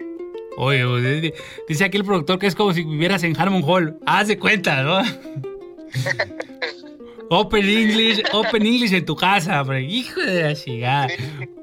Oye, 0.57 0.84
oye, 0.84 1.20
di- 1.20 1.34
dice 1.68 1.84
aquí 1.84 1.99
el 1.99 2.05
productor 2.05 2.39
que 2.39 2.47
es 2.47 2.55
como 2.55 2.72
si 2.72 2.82
vivieras 2.82 3.22
en 3.22 3.39
Harmon 3.39 3.62
Hall. 3.64 3.99
Haz 4.07 4.28
de 4.28 4.39
cuenta, 4.39 4.82
¿no? 4.82 5.03
Open 7.30 7.68
English, 7.68 8.22
Open 8.32 8.64
English 8.64 8.92
en 8.94 9.04
tu 9.04 9.16
casa. 9.16 9.64
Hijo 9.80 10.20
de 10.20 10.42
la 10.42 10.54
chingada. 10.54 11.08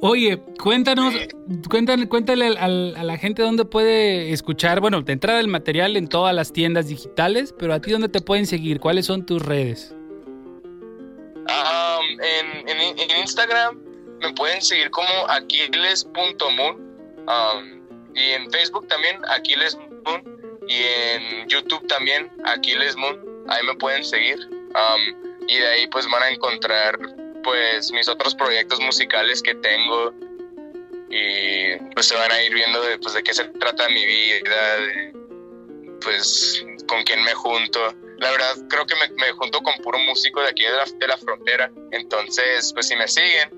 Oye, 0.02 0.42
cuéntanos, 0.62 1.14
cuéntale, 1.70 2.08
cuéntale 2.10 2.48
al- 2.48 2.58
al- 2.58 2.96
a 2.98 3.04
la 3.04 3.18
gente 3.18 3.42
dónde 3.42 3.64
puede 3.66 4.32
escuchar, 4.34 4.82
bueno, 4.82 5.02
de 5.02 5.14
entrada 5.14 5.40
el 5.40 5.48
material 5.48 5.96
en 5.96 6.08
todas 6.08 6.36
las 6.36 6.52
tiendas 6.52 6.88
digitales, 6.90 7.54
pero 7.58 7.74
a 7.74 7.80
ti 7.80 7.92
dónde 7.92 8.10
te 8.10 8.20
pueden 8.22 8.46
seguir, 8.46 8.80
cuáles 8.80 9.06
son 9.06 9.26
tus 9.26 9.42
redes. 9.42 9.96
Um, 11.46 12.20
en, 12.22 12.70
en- 12.70 13.00
en 13.00 13.18
Instagram 13.22 13.80
me 14.22 14.34
pueden 14.34 14.62
seguir 14.62 14.90
como 14.92 15.10
aquiles.moon 15.30 16.76
um, 17.28 18.14
y 18.16 18.22
en 18.32 18.50
Facebook 18.52 18.88
también 18.88 19.18
Aquiles 19.30 19.78
Moon 20.06 20.24
y 20.68 20.76
en 20.76 21.48
YouTube 21.50 21.86
también 21.88 22.30
Aquiles 22.46 22.96
Moon. 22.96 23.18
Ahí 23.50 23.66
me 23.66 23.76
pueden 23.76 24.04
seguir 24.06 24.38
um, 24.50 25.33
y 25.48 25.58
de 25.58 25.68
ahí 25.68 25.88
pues 25.88 26.08
van 26.10 26.24
a 26.24 26.30
encontrar 26.30 26.98
pues 27.44 27.92
mis 27.92 28.08
otros 28.08 28.36
proyectos 28.36 28.80
musicales 28.80 29.42
que 29.42 29.54
tengo 29.56 30.14
y 31.10 31.76
pues 31.94 32.08
se 32.08 32.16
van 32.16 32.32
a 32.32 32.42
ir 32.42 32.54
viendo 32.54 32.82
de, 32.82 32.98
pues, 33.00 33.14
de 33.14 33.22
qué 33.24 33.34
se 33.34 33.44
trata 33.46 33.88
mi 33.90 34.06
vida, 34.06 34.78
de, 34.78 35.14
pues 36.02 36.66
con 36.88 37.04
quién 37.04 37.24
me 37.24 37.34
junto. 37.34 37.80
La 38.18 38.32
verdad 38.32 38.56
creo 38.70 38.86
que 38.86 38.96
me, 38.96 39.14
me 39.22 39.32
junto 39.34 39.62
con 39.62 39.74
puro 39.84 40.00
músico 40.00 40.42
de 40.42 40.50
aquí 40.50 40.64
de 40.64 40.72
la, 40.72 40.86
de 40.98 41.08
la 41.08 41.18
frontera. 41.18 41.72
Entonces, 41.92 42.72
pues 42.74 42.88
si 42.88 42.96
me 42.96 43.08
siguen, 43.08 43.50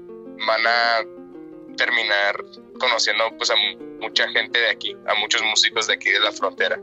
van 0.45 0.65
a 0.65 1.75
terminar 1.77 2.43
conociendo 2.79 3.23
pues 3.37 3.49
a 3.51 3.55
mu- 3.55 3.99
mucha 4.01 4.27
gente 4.29 4.59
de 4.59 4.69
aquí, 4.69 4.95
a 5.07 5.15
muchos 5.15 5.41
músicos 5.43 5.87
de 5.87 5.93
aquí 5.93 6.09
de 6.09 6.19
la 6.19 6.31
frontera. 6.31 6.79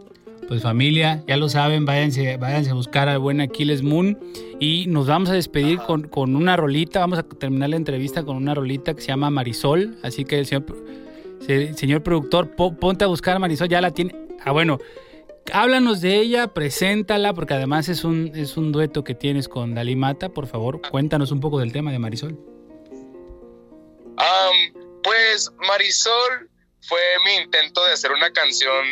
Pues 0.48 0.62
familia, 0.62 1.22
ya 1.26 1.36
lo 1.36 1.48
saben, 1.48 1.84
váyanse, 1.84 2.36
váyanse 2.36 2.70
a 2.70 2.74
buscar 2.74 3.09
al 3.09 3.18
buen 3.18 3.40
Aquiles 3.40 3.82
Moon 3.82 4.18
y 4.62 4.86
nos 4.86 5.08
vamos 5.08 5.28
a 5.30 5.32
despedir 5.32 5.78
con, 5.80 6.06
con 6.06 6.36
una 6.36 6.56
rolita, 6.56 7.00
vamos 7.00 7.18
a 7.18 7.24
terminar 7.24 7.70
la 7.70 7.76
entrevista 7.76 8.22
con 8.22 8.36
una 8.36 8.54
rolita 8.54 8.94
que 8.94 9.00
se 9.00 9.08
llama 9.08 9.28
Marisol, 9.28 9.98
así 10.04 10.24
que 10.24 10.38
el 10.38 10.46
señor, 10.46 10.64
se- 11.40 11.74
señor 11.74 12.04
productor, 12.04 12.54
po- 12.54 12.72
ponte 12.76 13.02
a 13.02 13.08
buscar 13.08 13.34
a 13.34 13.38
Marisol, 13.40 13.68
ya 13.68 13.80
la 13.80 13.90
tiene, 13.90 14.14
ah 14.44 14.52
bueno, 14.52 14.78
háblanos 15.52 16.00
de 16.00 16.14
ella, 16.20 16.46
preséntala, 16.54 17.34
porque 17.34 17.54
además 17.54 17.88
es 17.88 18.04
un, 18.04 18.30
es 18.36 18.56
un 18.56 18.70
dueto 18.70 19.02
que 19.02 19.16
tienes 19.16 19.48
con 19.48 19.74
Dalí 19.74 19.96
Mata, 19.96 20.28
por 20.28 20.46
favor, 20.46 20.80
cuéntanos 20.88 21.32
un 21.32 21.40
poco 21.40 21.58
del 21.58 21.72
tema 21.72 21.90
de 21.90 21.98
Marisol. 21.98 22.38
Pues 25.02 25.50
Marisol 25.66 26.48
fue 26.82 27.00
mi 27.26 27.42
intento 27.42 27.84
de 27.84 27.92
hacer 27.94 28.12
una 28.12 28.30
canción 28.30 28.86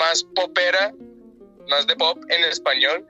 más 0.00 0.24
popera, 0.34 0.92
más 1.70 1.86
de 1.86 1.94
pop 1.94 2.18
en 2.28 2.42
español. 2.44 3.06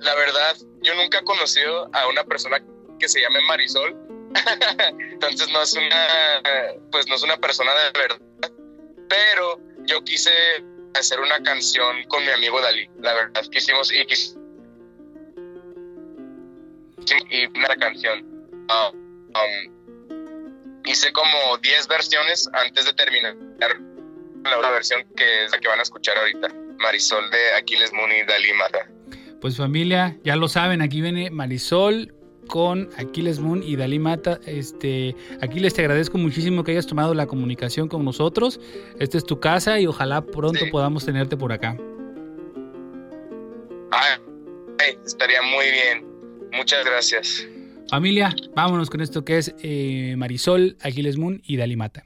La 0.00 0.14
verdad, 0.14 0.56
yo 0.82 0.94
nunca 0.94 1.18
he 1.18 1.24
conocido 1.24 1.88
a 1.92 2.08
una 2.08 2.24
persona 2.24 2.62
que 2.98 3.08
se 3.08 3.20
llame 3.20 3.40
Marisol. 3.42 3.96
Entonces 4.98 5.48
no 5.50 5.62
es 5.62 5.72
una, 5.74 6.42
pues 6.90 7.06
no 7.08 7.14
es 7.16 7.22
una 7.22 7.36
persona 7.38 7.72
de 7.74 7.98
verdad. 7.98 8.20
Pero 9.08 9.58
yo 9.86 10.02
quise 10.04 10.30
hacer 10.94 11.20
una 11.20 11.42
canción 11.42 12.04
con 12.08 12.24
mi 12.24 12.30
amigo 12.30 12.60
Dalí. 12.60 12.88
La 13.00 13.12
verdad, 13.14 13.42
quisimos 13.50 13.92
y 13.92 14.04
quis- 14.06 14.36
y 17.30 17.46
una 17.58 17.74
canción. 17.76 18.24
Ah, 18.68 18.90
um, 18.92 20.80
hice 20.84 21.12
como 21.12 21.58
10 21.58 21.88
versiones 21.88 22.48
antes 22.52 22.84
de 22.84 22.92
terminar 22.94 23.36
la 24.44 24.58
otra 24.58 24.70
versión 24.70 25.04
que 25.16 25.44
es 25.44 25.52
la 25.52 25.58
que 25.58 25.68
van 25.68 25.80
a 25.80 25.82
escuchar 25.82 26.16
ahorita. 26.18 26.48
Marisol 26.78 27.30
de 27.30 27.54
Aquiles 27.54 27.90
y 27.92 28.24
Dalí 28.24 28.52
Mata. 28.54 28.88
Pues 29.40 29.56
familia, 29.56 30.18
ya 30.24 30.36
lo 30.36 30.48
saben, 30.48 30.82
aquí 30.82 31.00
viene 31.00 31.30
Marisol 31.30 32.14
con 32.46 32.90
Aquiles 32.98 33.38
Moon 33.40 33.62
y 33.62 33.76
Dalí 33.76 33.98
Mata. 33.98 34.38
Este, 34.44 35.14
Aquiles, 35.40 35.72
te 35.72 35.82
agradezco 35.82 36.18
muchísimo 36.18 36.62
que 36.64 36.72
hayas 36.72 36.86
tomado 36.86 37.14
la 37.14 37.26
comunicación 37.26 37.88
con 37.88 38.04
nosotros. 38.04 38.60
Esta 38.98 39.16
es 39.18 39.24
tu 39.24 39.40
casa 39.40 39.80
y 39.80 39.86
ojalá 39.86 40.22
pronto 40.26 40.64
Sí. 40.64 40.70
podamos 40.70 41.06
tenerte 41.06 41.36
por 41.36 41.52
acá. 41.52 41.76
Ah, 43.92 44.18
ay, 44.78 44.96
estaría 45.06 45.40
muy 45.42 45.70
bien. 45.70 46.04
Muchas 46.52 46.84
gracias. 46.84 47.46
Familia, 47.88 48.34
vámonos 48.54 48.90
con 48.90 49.00
esto 49.00 49.24
que 49.24 49.38
es 49.38 49.54
eh, 49.62 50.14
Marisol, 50.16 50.76
Aquiles 50.82 51.16
Moon 51.16 51.40
y 51.44 51.56
Dalí 51.56 51.76
Mata. 51.76 52.04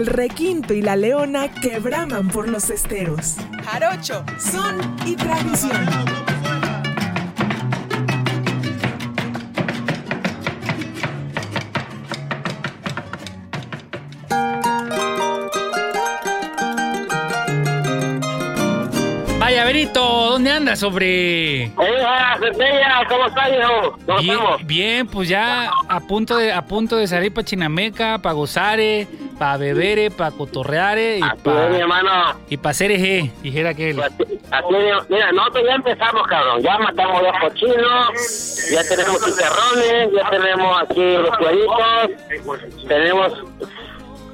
El 0.00 0.06
requinto 0.06 0.72
y 0.72 0.80
la 0.80 0.96
leona 0.96 1.48
que 1.52 1.78
braman 1.78 2.28
por 2.28 2.48
los 2.48 2.70
esteros. 2.70 3.36
Jarocho. 3.66 4.24
Son 4.38 4.96
y 5.04 5.14
tradición. 5.14 5.76
Vaya, 19.38 19.64
Benito, 19.64 20.00
¿dónde 20.30 20.50
andas, 20.50 20.82
hombre? 20.82 21.72
Hola, 21.76 22.36
Centella, 22.40 23.02
¿cómo 23.08 23.26
estás, 23.26 23.48
hijo? 23.48 23.98
¿Cómo 24.06 24.18
Bien, 24.20 24.30
estamos? 24.38 24.66
bien, 24.66 25.06
pues 25.06 25.28
ya 25.28 25.70
a 25.88 26.00
punto 26.00 26.36
de 26.36 26.52
a 26.52 26.62
punto 26.62 26.96
de 26.96 27.06
salir 27.06 27.32
para 27.32 27.44
Chinameca, 27.44 28.18
para 28.18 28.34
gozare, 28.34 29.08
para 29.40 29.56
bebere, 29.56 30.10
para 30.10 30.32
cotorreare 30.32 31.16
y 31.16 31.22
Así 31.22 31.32
es, 31.36 31.44
mi 31.46 31.50
para 31.52 31.78
hermano. 31.78 32.10
y 32.50 32.56
para 32.58 32.70
hacer 32.72 32.90
eje, 32.90 33.32
dijera 33.42 33.70
aquel. 33.70 33.98
Así, 34.02 34.14
es, 34.20 35.08
mira, 35.08 35.32
nosotros 35.32 35.64
ya 35.66 35.74
empezamos, 35.76 36.26
cabrón. 36.26 36.60
Ya 36.60 36.76
matamos 36.76 37.22
dos 37.22 37.32
cochinos, 37.40 38.68
ya 38.70 38.84
tenemos 38.84 39.24
chicharrones, 39.24 40.10
ya 40.14 40.28
tenemos 40.28 40.82
aquí 40.82 41.16
los 41.16 41.38
cueritos, 41.38 42.86
tenemos 42.86 43.32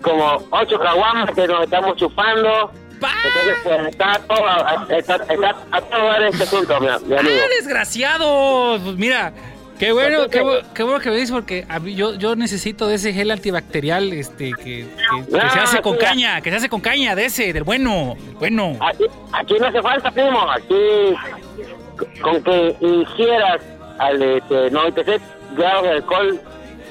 como 0.02 0.42
ocho 0.50 0.76
caguamas 0.80 1.30
que 1.36 1.46
nos 1.46 1.62
estamos 1.62 1.96
chupando. 1.96 2.72
Entonces, 2.94 3.56
pues, 3.62 3.86
está 3.86 4.20
todo, 4.26 4.88
está, 4.88 5.14
está 5.16 5.80
todo 5.88 6.04
dar 6.04 6.22
este 6.24 6.42
asunto, 6.42 6.80
mi, 6.80 6.86
mi 6.86 7.16
amigo. 7.16 7.36
¡Ah, 7.44 7.48
desgraciado! 7.60 8.80
Pues 8.82 8.96
mira, 8.96 9.32
qué 9.78 9.92
bueno, 9.92 10.28
qué, 10.28 10.42
bu- 10.42 10.62
qué 10.74 10.82
bueno 10.82 11.00
que 11.00 11.10
me 11.10 11.16
dices 11.16 11.30
porque 11.32 11.64
a 11.68 11.78
mí- 11.78 11.94
yo, 11.94 12.14
yo 12.14 12.34
necesito 12.36 12.86
de 12.88 12.94
ese 12.96 13.12
gel 13.12 13.30
antibacterial 13.30 14.12
este 14.12 14.52
que, 14.52 14.62
que- 14.64 14.86
que 15.30 15.38
Ah, 15.40 15.50
se 15.50 15.58
hace 15.60 15.82
con 15.82 15.94
sí, 15.94 16.00
ya. 16.02 16.08
caña, 16.08 16.40
que 16.40 16.50
se 16.50 16.56
hace 16.56 16.68
con 16.68 16.80
caña, 16.80 17.14
de 17.14 17.26
ese, 17.26 17.52
del 17.52 17.64
bueno, 17.64 18.14
del 18.16 18.34
bueno. 18.36 18.76
Aquí, 18.80 19.04
aquí 19.32 19.54
no 19.60 19.66
hace 19.66 19.82
falta, 19.82 20.10
primo. 20.10 20.50
Aquí, 20.50 21.14
con 22.22 22.42
que 22.42 22.76
hicieras 22.80 23.60
al 23.98 24.22
este, 24.22 24.70
96 24.70 25.20
grados 25.56 25.82
de 25.84 25.90
alcohol, 25.90 26.40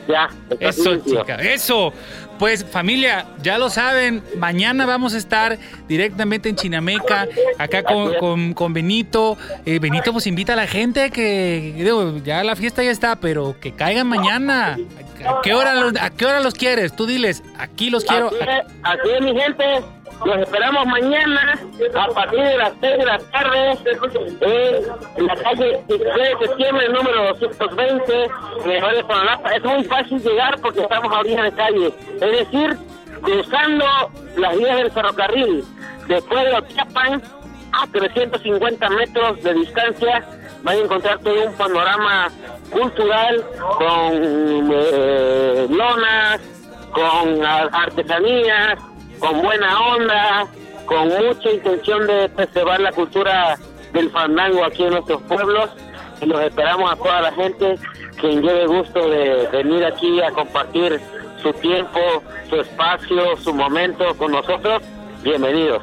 ya. 0.07 0.29
Eso, 0.59 0.91
limpio. 0.93 1.21
chica, 1.21 1.35
eso. 1.35 1.93
Pues 2.39 2.65
familia, 2.65 3.25
ya 3.41 3.57
lo 3.57 3.69
saben, 3.69 4.21
mañana 4.37 4.85
vamos 4.85 5.13
a 5.13 5.17
estar 5.17 5.57
directamente 5.87 6.49
en 6.49 6.55
Chinameca, 6.55 7.27
acá 7.57 7.83
con, 7.83 8.13
con, 8.15 8.53
con 8.53 8.73
Benito. 8.73 9.37
Eh, 9.65 9.79
Benito 9.79 10.11
pues 10.11 10.27
invita 10.27 10.53
a 10.53 10.55
la 10.57 10.67
gente 10.67 11.11
que, 11.11 11.73
digo, 11.75 12.17
ya 12.23 12.43
la 12.43 12.55
fiesta 12.55 12.83
ya 12.83 12.91
está, 12.91 13.15
pero 13.15 13.55
que 13.59 13.71
caigan 13.71 14.07
mañana. 14.07 14.77
¿A 15.25 15.41
qué 15.41 15.53
hora 15.53 15.73
los, 15.75 15.93
a 15.99 16.09
qué 16.09 16.25
hora 16.25 16.39
los 16.39 16.53
quieres? 16.53 16.95
Tú 16.95 17.05
diles, 17.05 17.41
aquí 17.57 17.89
los 17.89 18.03
quiero. 18.03 18.29
Así 18.83 19.09
es, 19.09 19.21
mi 19.21 19.33
gente. 19.39 19.63
Los 20.23 20.37
esperamos 20.37 20.85
mañana 20.85 21.59
a 21.93 22.07
partir 22.07 22.39
de 22.39 22.57
las 22.57 22.73
6 22.79 22.97
de 22.97 23.05
la 23.05 23.19
tarde 23.19 23.77
en 25.17 25.27
la 25.27 25.35
calle 25.35 25.83
16 25.87 25.99
de 25.99 26.47
septiembre, 26.47 26.89
número 26.89 27.27
220, 27.33 28.23
en 28.63 28.71
el 28.71 28.81
barrio 28.81 28.97
de 28.97 29.03
Tonalapa. 29.03 29.55
Es 29.55 29.63
muy 29.63 29.83
fácil 29.83 30.19
llegar 30.23 30.59
porque 30.61 30.81
estamos 30.81 31.11
a 31.11 31.19
orilla 31.19 31.43
de 31.43 31.51
calle. 31.51 31.93
Es 32.13 32.19
decir, 32.19 32.77
cruzando 33.21 33.85
las 34.37 34.57
vías 34.57 34.77
del 34.77 34.91
ferrocarril 34.91 35.63
de 36.07 36.17
Otiapan 36.17 37.21
a 37.73 37.87
350 37.87 38.89
metros 38.89 39.43
de 39.43 39.53
distancia 39.53 40.25
van 40.63 40.77
a 40.77 40.79
encontrar 40.79 41.19
todo 41.19 41.45
un 41.45 41.53
panorama 41.53 42.29
cultural 42.71 43.45
con 43.77 44.71
eh, 44.73 45.67
lonas, 45.69 46.41
con 46.91 47.45
artesanías, 47.45 48.79
con 49.19 49.41
buena 49.41 49.79
onda, 49.95 50.47
con 50.85 51.07
mucha 51.09 51.51
intención 51.51 52.05
de 52.07 52.29
preservar 52.29 52.79
la 52.79 52.91
cultura 52.91 53.57
del 53.93 54.09
fandango 54.11 54.63
aquí 54.65 54.83
en 54.83 54.91
nuestros 54.91 55.21
pueblos. 55.23 55.69
Y 56.21 56.25
los 56.25 56.41
esperamos 56.41 56.91
a 56.91 56.95
toda 56.95 57.21
la 57.21 57.31
gente 57.33 57.75
quien 58.19 58.41
lleve 58.41 58.65
gusto 58.67 59.09
de 59.09 59.47
venir 59.51 59.85
aquí 59.85 60.21
a 60.21 60.31
compartir 60.31 60.99
su 61.41 61.51
tiempo, 61.53 61.99
su 62.49 62.55
espacio, 62.61 63.35
su 63.37 63.53
momento 63.53 64.15
con 64.17 64.31
nosotros. 64.31 64.81
Bienvenidos. 65.23 65.81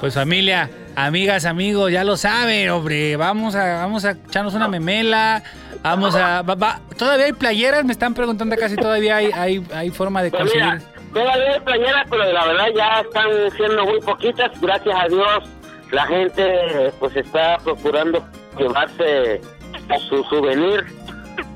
Pues 0.00 0.14
familia, 0.14 0.70
amigas, 0.96 1.44
amigos, 1.44 1.90
ya 1.92 2.04
lo 2.04 2.16
saben, 2.16 2.70
hombre. 2.70 3.16
Vamos 3.16 3.54
a, 3.56 3.80
vamos 3.80 4.04
a 4.04 4.12
echarnos 4.12 4.54
una 4.54 4.68
memela. 4.68 5.42
Vamos 5.82 6.14
a. 6.14 6.42
va- 6.42 6.54
va- 6.54 6.80
Todavía 6.96 7.26
hay 7.26 7.32
playeras, 7.32 7.84
me 7.84 7.92
están 7.92 8.14
preguntando 8.14 8.54
acá 8.54 8.68
si 8.68 8.76
todavía 8.76 9.16
hay, 9.16 9.30
hay, 9.32 9.64
hay 9.74 9.90
forma 9.90 10.22
de 10.22 10.30
Pues 10.30 10.42
conseguir. 10.42 10.80
Todavía 11.12 11.54
hay 11.54 11.60
playeras, 11.60 12.06
pero 12.10 12.32
la 12.32 12.46
verdad 12.46 12.66
ya 12.76 13.00
están 13.00 13.30
siendo 13.56 13.84
muy 13.84 14.00
poquitas. 14.00 14.50
Gracias 14.60 14.94
a 14.98 15.08
Dios, 15.08 15.44
la 15.90 16.06
gente 16.06 16.92
pues 16.98 17.16
está 17.16 17.58
procurando 17.64 18.24
llevarse 18.58 19.40
su 20.08 20.22
souvenir. 20.24 20.84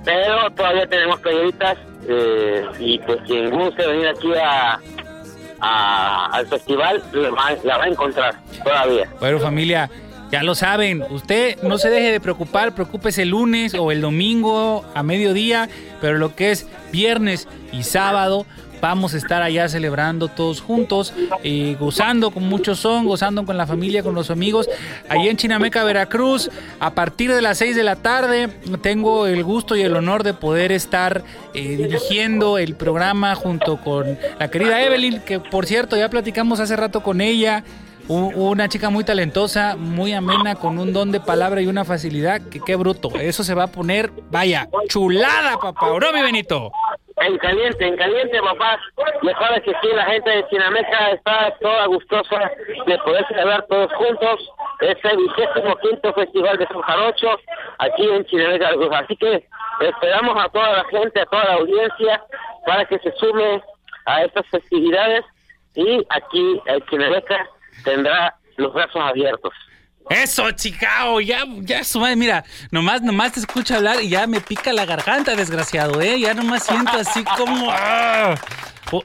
Pero 0.05 0.51
todavía 0.51 0.87
tenemos 0.87 1.21
playeritas 1.21 1.79
eh, 2.09 2.67
y 2.79 2.99
pues 3.01 3.19
quien 3.27 3.51
guste 3.51 3.87
venir 3.87 4.09
aquí 4.09 4.33
a, 4.35 4.81
al 6.33 6.47
festival 6.49 7.03
va, 7.15 7.57
la 7.63 7.79
va 7.79 7.85
a 7.85 7.89
encontrar 7.89 8.35
todavía. 8.65 9.09
Bueno, 9.21 9.39
familia, 9.39 9.89
ya 10.33 10.43
lo 10.43 10.55
saben. 10.55 11.05
Usted 11.11 11.63
no 11.63 11.79
se 11.79 11.91
deje 11.91 12.11
de 12.11 12.21
preocupar, 12.21 12.75
preocúpese 12.75 13.23
el 13.23 13.29
lunes 13.29 13.75
o 13.75 13.93
el 13.93 14.01
domingo 14.01 14.85
a 14.95 15.03
mediodía, 15.03 15.69
pero 16.01 16.19
lo 16.19 16.35
que 16.35 16.51
es 16.51 16.67
viernes 16.91 17.49
y 17.71 17.85
sábado. 17.85 18.47
Vamos 18.83 19.15
a 19.15 19.17
estar 19.17 19.43
allá 19.43 19.69
celebrando 19.69 20.27
todos 20.27 20.61
juntos, 20.61 21.15
eh, 21.45 21.77
gozando 21.79 22.33
con 22.33 22.43
mucho 22.49 22.75
son, 22.75 23.07
gozando 23.07 23.47
con 23.47 23.57
la 23.57 23.65
familia, 23.65 24.03
con 24.03 24.13
los 24.13 24.29
amigos. 24.29 24.69
Allí 25.09 25.29
en 25.29 25.37
Chinameca, 25.37 25.85
Veracruz, 25.85 26.51
a 26.81 26.93
partir 26.93 27.33
de 27.33 27.41
las 27.43 27.59
6 27.59 27.77
de 27.77 27.85
la 27.85 27.95
tarde, 27.95 28.49
tengo 28.83 29.29
el 29.29 29.45
gusto 29.45 29.77
y 29.77 29.83
el 29.83 29.95
honor 29.95 30.25
de 30.25 30.35
poder 30.35 30.73
estar 30.73 31.23
eh, 31.55 31.77
dirigiendo 31.77 32.59
el 32.59 32.75
programa 32.75 33.37
junto 33.37 33.77
con 33.77 34.19
la 34.41 34.51
querida 34.51 34.83
Evelyn, 34.83 35.21
que 35.21 35.39
por 35.39 35.67
cierto 35.67 35.97
ya 35.97 36.11
platicamos 36.11 36.59
hace 36.59 36.75
rato 36.75 37.05
con 37.05 37.21
ella. 37.21 37.63
Una 38.09 38.69
chica 38.69 38.91
muy 38.91 39.05
talentosa, 39.05 39.77
muy 39.77 40.13
amena, 40.13 40.57
con 40.57 40.81
un 40.81 40.93
don 40.93 41.13
de 41.13 41.21
palabra 41.21 41.63
y 41.63 41.69
una 41.69 41.85
facilidad 41.85 42.43
que 42.43 42.59
qué 42.59 42.75
bruto. 42.75 43.11
Eso 43.15 43.45
se 43.45 43.55
va 43.55 43.65
a 43.65 43.67
poner, 43.69 44.13
vaya, 44.29 44.69
chulada, 44.89 45.57
papá. 45.57 45.93
¿o 45.93 46.01
mi 46.13 46.21
Benito? 46.21 46.73
En 47.23 47.39
caliente, 47.39 47.87
en 47.87 47.97
caliente, 47.97 48.43
papá. 48.43 48.81
Ya 49.23 49.39
sabes 49.39 49.63
que 49.63 49.77
aquí 49.77 49.89
la 49.95 50.05
gente 50.07 50.29
de 50.29 50.49
Chinameca 50.49 51.13
está 51.13 51.55
toda 51.61 51.87
gustosa 51.87 52.51
de 52.87 52.99
poder 52.99 53.25
celebrar 53.29 53.65
todos 53.69 53.93
juntos 53.93 54.51
este 54.81 55.17
vigésimo 55.17 55.77
quinto 55.77 56.13
Festival 56.15 56.59
de 56.59 56.67
San 56.67 56.81
Jarocho 56.81 57.39
aquí 57.79 58.09
en 58.09 58.25
Chinameca. 58.25 58.71
Así 58.99 59.17
que 59.17 59.47
esperamos 59.81 60.45
a 60.45 60.49
toda 60.49 60.73
la 60.73 60.85
gente, 60.87 61.21
a 61.21 61.27
toda 61.27 61.45
la 61.45 61.55
audiencia 61.55 62.25
para 62.67 62.85
que 62.87 62.99
se 62.99 63.13
sume 63.13 63.63
a 64.07 64.25
estas 64.25 64.47
festividades 64.49 65.25
y 65.77 66.05
aquí 66.09 66.61
en 66.67 66.81
Chinameca 66.87 67.49
tendrá 67.85 68.35
los 68.57 68.73
brazos 68.73 69.01
abiertos. 69.01 69.55
Eso, 70.11 70.51
chicao, 70.53 71.21
ya, 71.21 71.45
ya 71.61 71.85
su 71.85 71.99
madre, 72.01 72.17
mira, 72.17 72.45
nomás, 72.71 73.01
nomás 73.03 73.33
te 73.33 73.41
escucho 73.41 73.77
hablar 73.77 74.03
y 74.03 74.09
ya 74.11 74.27
me 74.27 74.41
pica 74.41 74.73
la 74.73 74.85
garganta, 74.85 75.35
desgraciado, 75.37 76.01
¿eh? 76.01 76.19
Ya 76.21 76.35
nomás 76.35 76.65
siento 76.65 76.93
así 76.93 77.25
como... 77.37 77.69
¡ah! 77.71 78.35
Vo- 78.91 79.05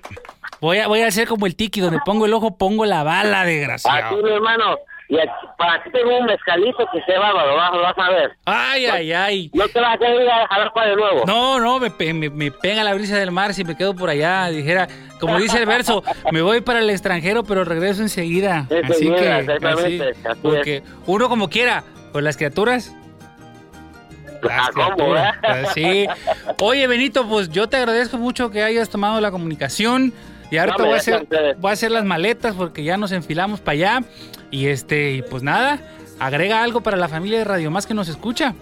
Voy 0.60 0.80
a, 0.80 0.88
voy 0.88 1.02
a 1.02 1.08
hacer 1.08 1.28
como 1.28 1.46
el 1.46 1.56
tiki, 1.56 1.80
donde 1.82 2.00
pongo 2.04 2.26
el 2.26 2.34
ojo, 2.34 2.58
pongo 2.58 2.84
la 2.86 3.04
bala, 3.04 3.42
Aquí, 3.42 3.52
desgraciado. 3.52 4.24
mi 4.24 4.32
hermano, 4.32 4.76
y 5.10 5.18
aquí, 5.18 5.32
para 5.58 5.82
ti 5.84 5.90
tengo 5.92 6.18
un 6.18 6.26
mezcalito 6.26 6.86
que 6.92 7.02
se 7.04 7.18
va, 7.18 7.32
lo 7.32 7.56
vas, 7.56 7.72
lo 7.72 7.82
vas 7.82 7.98
a 7.98 8.10
ver. 8.10 8.32
Ay, 8.46 8.86
ay, 8.88 9.14
ay. 9.14 9.52
No 9.54 9.68
te 9.70 9.80
vas 9.80 9.96
a 9.96 9.98
querer 9.98 10.22
ir 10.22 10.30
a 10.30 10.48
jalar 10.48 10.74
para 10.74 10.90
de 10.90 10.96
nuevo. 10.98 11.24
No, 11.26 11.60
no, 11.60 11.80
me, 11.80 11.90
me- 12.14 12.30
me 12.30 12.52
pega 12.52 12.84
la 12.84 12.94
brisa 12.94 13.18
del 13.18 13.32
mar 13.32 13.54
si 13.54 13.64
me 13.64 13.76
quedo 13.78 13.96
por 13.96 14.10
allá. 14.10 14.48
Dijera, 14.48 14.88
como 15.20 15.38
dice 15.40 15.60
el 15.60 15.66
verso, 15.66 16.04
me 16.32 16.42
voy 16.42 16.62
para 16.62 16.80
el 16.80 16.90
extranjero, 16.90 17.44
pero 17.44 17.64
regreso 17.64 18.02
enseguida. 18.02 18.68
Así 18.90 19.10
que, 19.10 19.38
exactamente, 19.40 20.10
así, 20.10 20.28
así 20.28 20.40
porque 20.42 20.84
uno 21.06 21.30
como 21.30 21.50
quiera, 21.50 21.84
pues 22.12 22.24
las 22.26 22.36
criaturas. 22.36 22.94
Las 24.44 24.68
Ah, 24.68 24.70
¿cómo, 24.74 24.86
criaturas, 24.96 25.36
eh? 25.36 25.40
pues 25.42 25.70
sí. 25.74 26.08
Oye, 26.62 26.86
Benito, 26.88 27.28
pues 27.28 27.50
yo 27.50 27.68
te 27.68 27.78
agradezco 27.78 28.18
mucho 28.18 28.52
que 28.52 28.62
hayas 28.64 28.90
tomado 28.90 29.20
la 29.20 29.32
comunicación. 29.32 30.14
Y 30.52 30.58
ahorita 30.58 30.78
No, 30.78 30.86
voy 30.86 30.94
a 30.94 30.98
hacer, 30.98 31.28
voy 31.58 31.70
a 31.70 31.74
hacer 31.74 31.92
las 31.92 32.06
maletas 32.06 32.56
porque 32.56 32.84
ya 32.84 32.96
nos 32.98 33.12
enfilamos 33.12 33.60
para 33.60 33.74
allá. 33.74 34.00
Y 34.52 34.68
este, 34.68 35.12
y 35.12 35.22
pues 35.22 35.44
nada, 35.44 35.80
agrega 36.20 36.64
algo 36.64 36.82
para 36.82 36.98
la 36.98 37.08
familia 37.08 37.40
de 37.40 37.44
Radio 37.46 37.72
Más 37.72 37.86
que 37.86 37.94
nos 37.94 38.08
escucha. 38.08 38.54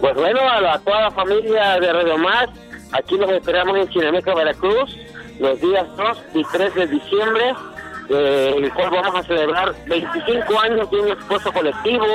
Pues 0.00 0.14
bueno, 0.14 0.40
a, 0.48 0.60
la- 0.60 0.78
toda 0.78 1.02
la 1.02 1.10
familia 1.10 1.78
de 1.80 1.92
Radio 1.92 2.16
Más, 2.18 2.46
aquí 2.92 3.16
los 3.16 3.30
esperamos 3.30 3.76
en 3.76 3.88
Chinameca, 3.90 4.34
Veracruz, 4.34 4.96
los 5.38 5.60
días 5.60 5.86
2 5.96 6.18
y 6.34 6.44
3 6.44 6.74
de 6.74 6.86
diciembre, 6.86 7.54
eh, 8.08 8.54
el 8.58 8.72
cual 8.72 8.90
vamos 8.90 9.14
a 9.14 9.22
celebrar 9.24 9.74
25 9.86 10.60
años 10.60 10.90
de 10.90 11.00
un 11.00 11.08
esfuerzo 11.08 11.52
colectivo, 11.52 12.06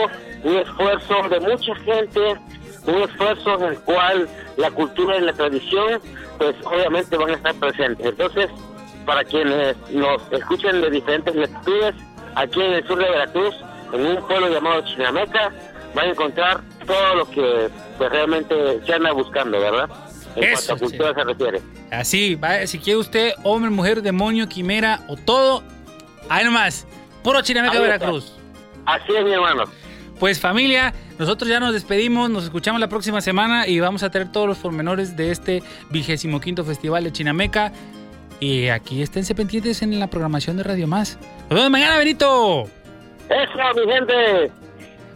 un 0.44 0.56
esfuerzo 0.58 1.16
de 1.30 1.40
mucha 1.42 1.76
gente, 1.76 2.36
un 2.88 3.02
esfuerzo 3.04 3.56
en 3.56 3.64
el 3.64 3.80
cual 3.82 4.30
la 4.58 4.72
cultura 4.72 5.18
y 5.18 5.22
la 5.22 5.34
tradición, 5.34 6.00
pues 6.38 6.56
obviamente 6.66 7.18
van 7.18 7.30
a 7.32 7.34
estar 7.34 7.54
presentes. 7.56 8.06
Entonces, 8.08 8.50
para 9.06 9.24
quienes 9.24 9.76
nos 9.92 10.22
escuchen 10.32 10.82
de 10.82 10.90
diferentes 10.90 11.36
latitudes, 11.36 11.96
aquí 12.36 12.62
en 12.62 12.74
el 12.74 12.88
sur 12.88 12.98
de 12.98 13.10
Veracruz, 13.10 13.56
en 13.94 14.06
un 14.06 14.28
pueblo 14.28 14.50
llamado 14.50 14.82
Chinameca, 14.82 15.52
van 15.94 16.08
a 16.08 16.10
encontrar 16.12 16.62
todo 16.86 17.16
lo 17.16 17.30
que 17.30 17.70
pues 17.98 18.10
realmente 18.12 18.56
se 18.86 18.94
anda 18.94 19.12
buscando, 19.12 19.60
¿verdad? 19.60 19.90
En 20.36 20.44
Eso, 20.44 20.68
cuanto 20.68 20.74
a 20.74 20.88
cultura 20.88 21.14
se 21.14 21.24
refiere. 21.24 21.62
Así, 21.92 22.36
va, 22.36 22.68
si 22.68 22.78
quiere 22.80 23.00
usted, 23.00 23.32
hombre, 23.44 23.70
mujer, 23.70 24.02
demonio, 24.02 24.48
quimera 24.50 25.02
o 25.08 25.16
todo, 25.16 25.64
ahí 26.30 26.44
nomás, 26.44 26.86
puro 27.24 27.42
Chinameca. 27.42 27.80
Veracruz. 27.80 28.34
Así 28.86 29.14
es, 29.16 29.24
mi 29.24 29.32
hermano. 29.32 29.64
Pues 30.20 30.40
familia, 30.40 30.94
nosotros 31.20 31.50
ya 31.50 31.60
nos 31.60 31.74
despedimos, 31.74 32.30
nos 32.30 32.46
escuchamos 32.46 32.80
la 32.80 32.88
próxima 32.88 33.20
semana 33.22 33.68
y 33.68 33.80
vamos 33.80 34.04
a 34.04 34.10
tener 34.10 34.32
todos 34.32 34.48
los 34.48 34.58
pormenores 34.58 35.18
de 35.18 35.32
este 35.32 35.64
vigésimo 35.90 36.40
quinto 36.40 36.64
festival 36.64 37.04
de 37.04 37.12
Chinameca. 37.12 37.74
Y 38.40 38.70
aquí 38.70 39.02
esténse 39.02 39.36
pendientes 39.36 39.82
en 39.82 40.00
la 40.00 40.08
programación 40.08 40.56
de 40.58 40.64
Radio 40.64 40.88
Más. 40.88 41.18
Nos 41.50 41.58
vemos 41.58 41.72
mañana, 41.72 41.98
Benito. 41.98 42.70
Eso, 43.30 43.86
mi 43.86 43.92
gente. 43.92 44.52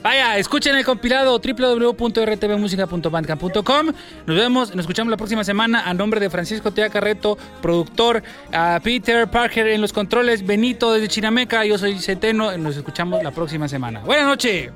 Vaya, 0.02 0.38
escuchen 0.38 0.78
el 0.78 0.86
compilado 0.86 1.40
www.rtvmusica.bandcamp.com. 1.40 3.88
Nos 4.26 4.38
vemos, 4.38 4.74
nos 4.74 4.84
escuchamos 4.84 5.12
la 5.12 5.18
próxima 5.18 5.44
semana 5.44 5.90
a 5.90 5.94
nombre 5.94 6.22
de 6.22 6.30
Francisco 6.30 6.72
Tea 6.72 6.90
Carreto, 6.90 7.38
productor, 7.62 8.24
a 8.54 8.80
Peter 8.82 9.28
Parker 9.28 9.68
en 9.68 9.82
los 9.82 9.92
controles, 9.92 10.46
Benito 10.46 10.94
desde 10.94 11.10
Chinameca, 11.10 11.66
yo 11.66 11.78
soy 11.78 12.00
Centeno, 12.00 12.58
nos 12.58 12.78
escuchamos 12.78 13.22
la 13.22 13.32
próxima 13.32 13.68
semana. 13.68 14.00
Buenas 14.00 14.28
noches. 14.28 14.72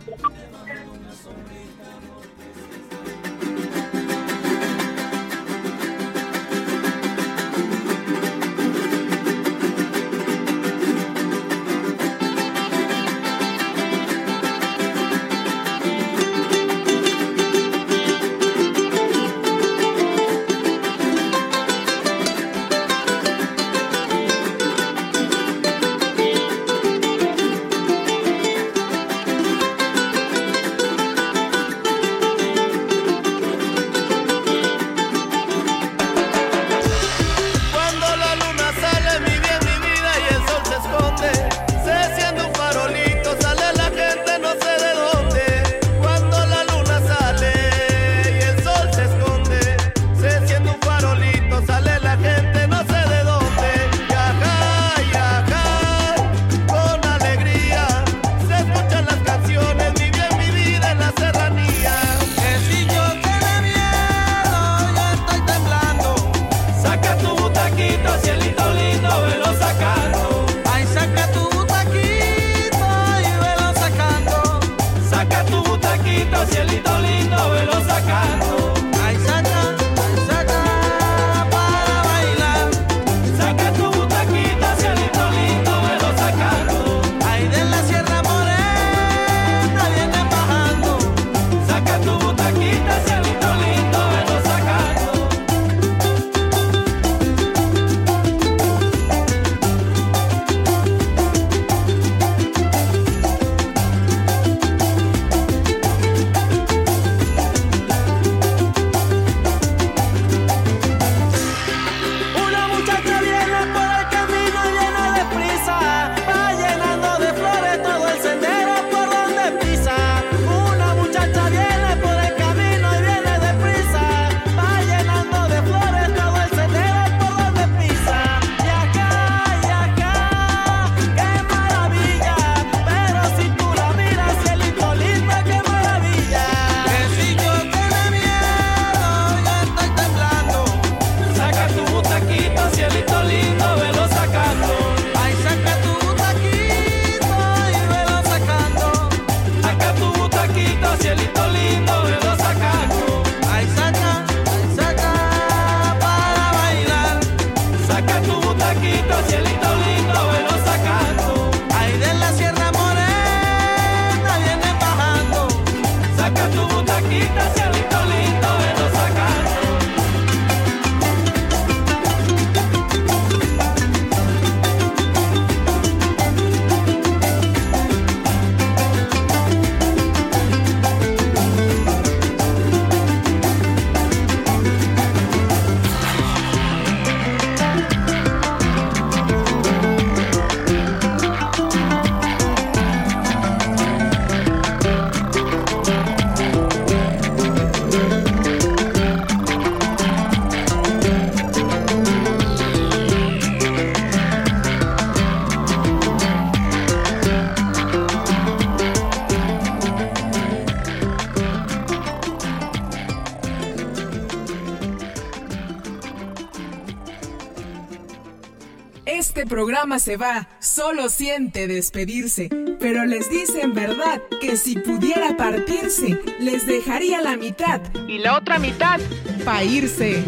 Programa 219.93 219.99
se 219.99 220.17
va, 220.17 220.47
solo 220.59 221.09
siente 221.09 221.67
despedirse, 221.67 222.49
pero 222.79 223.05
les 223.05 223.29
dice 223.29 223.61
en 223.61 223.73
verdad 223.73 224.21
que 224.41 224.57
si 224.57 224.75
pudiera 224.75 225.37
partirse, 225.37 226.19
les 226.39 226.65
dejaría 226.65 227.21
la 227.21 227.37
mitad. 227.37 227.81
Y 228.07 228.17
la 228.19 228.37
otra 228.37 228.59
mitad. 228.59 228.99
Para 229.45 229.63
irse. 229.63 230.23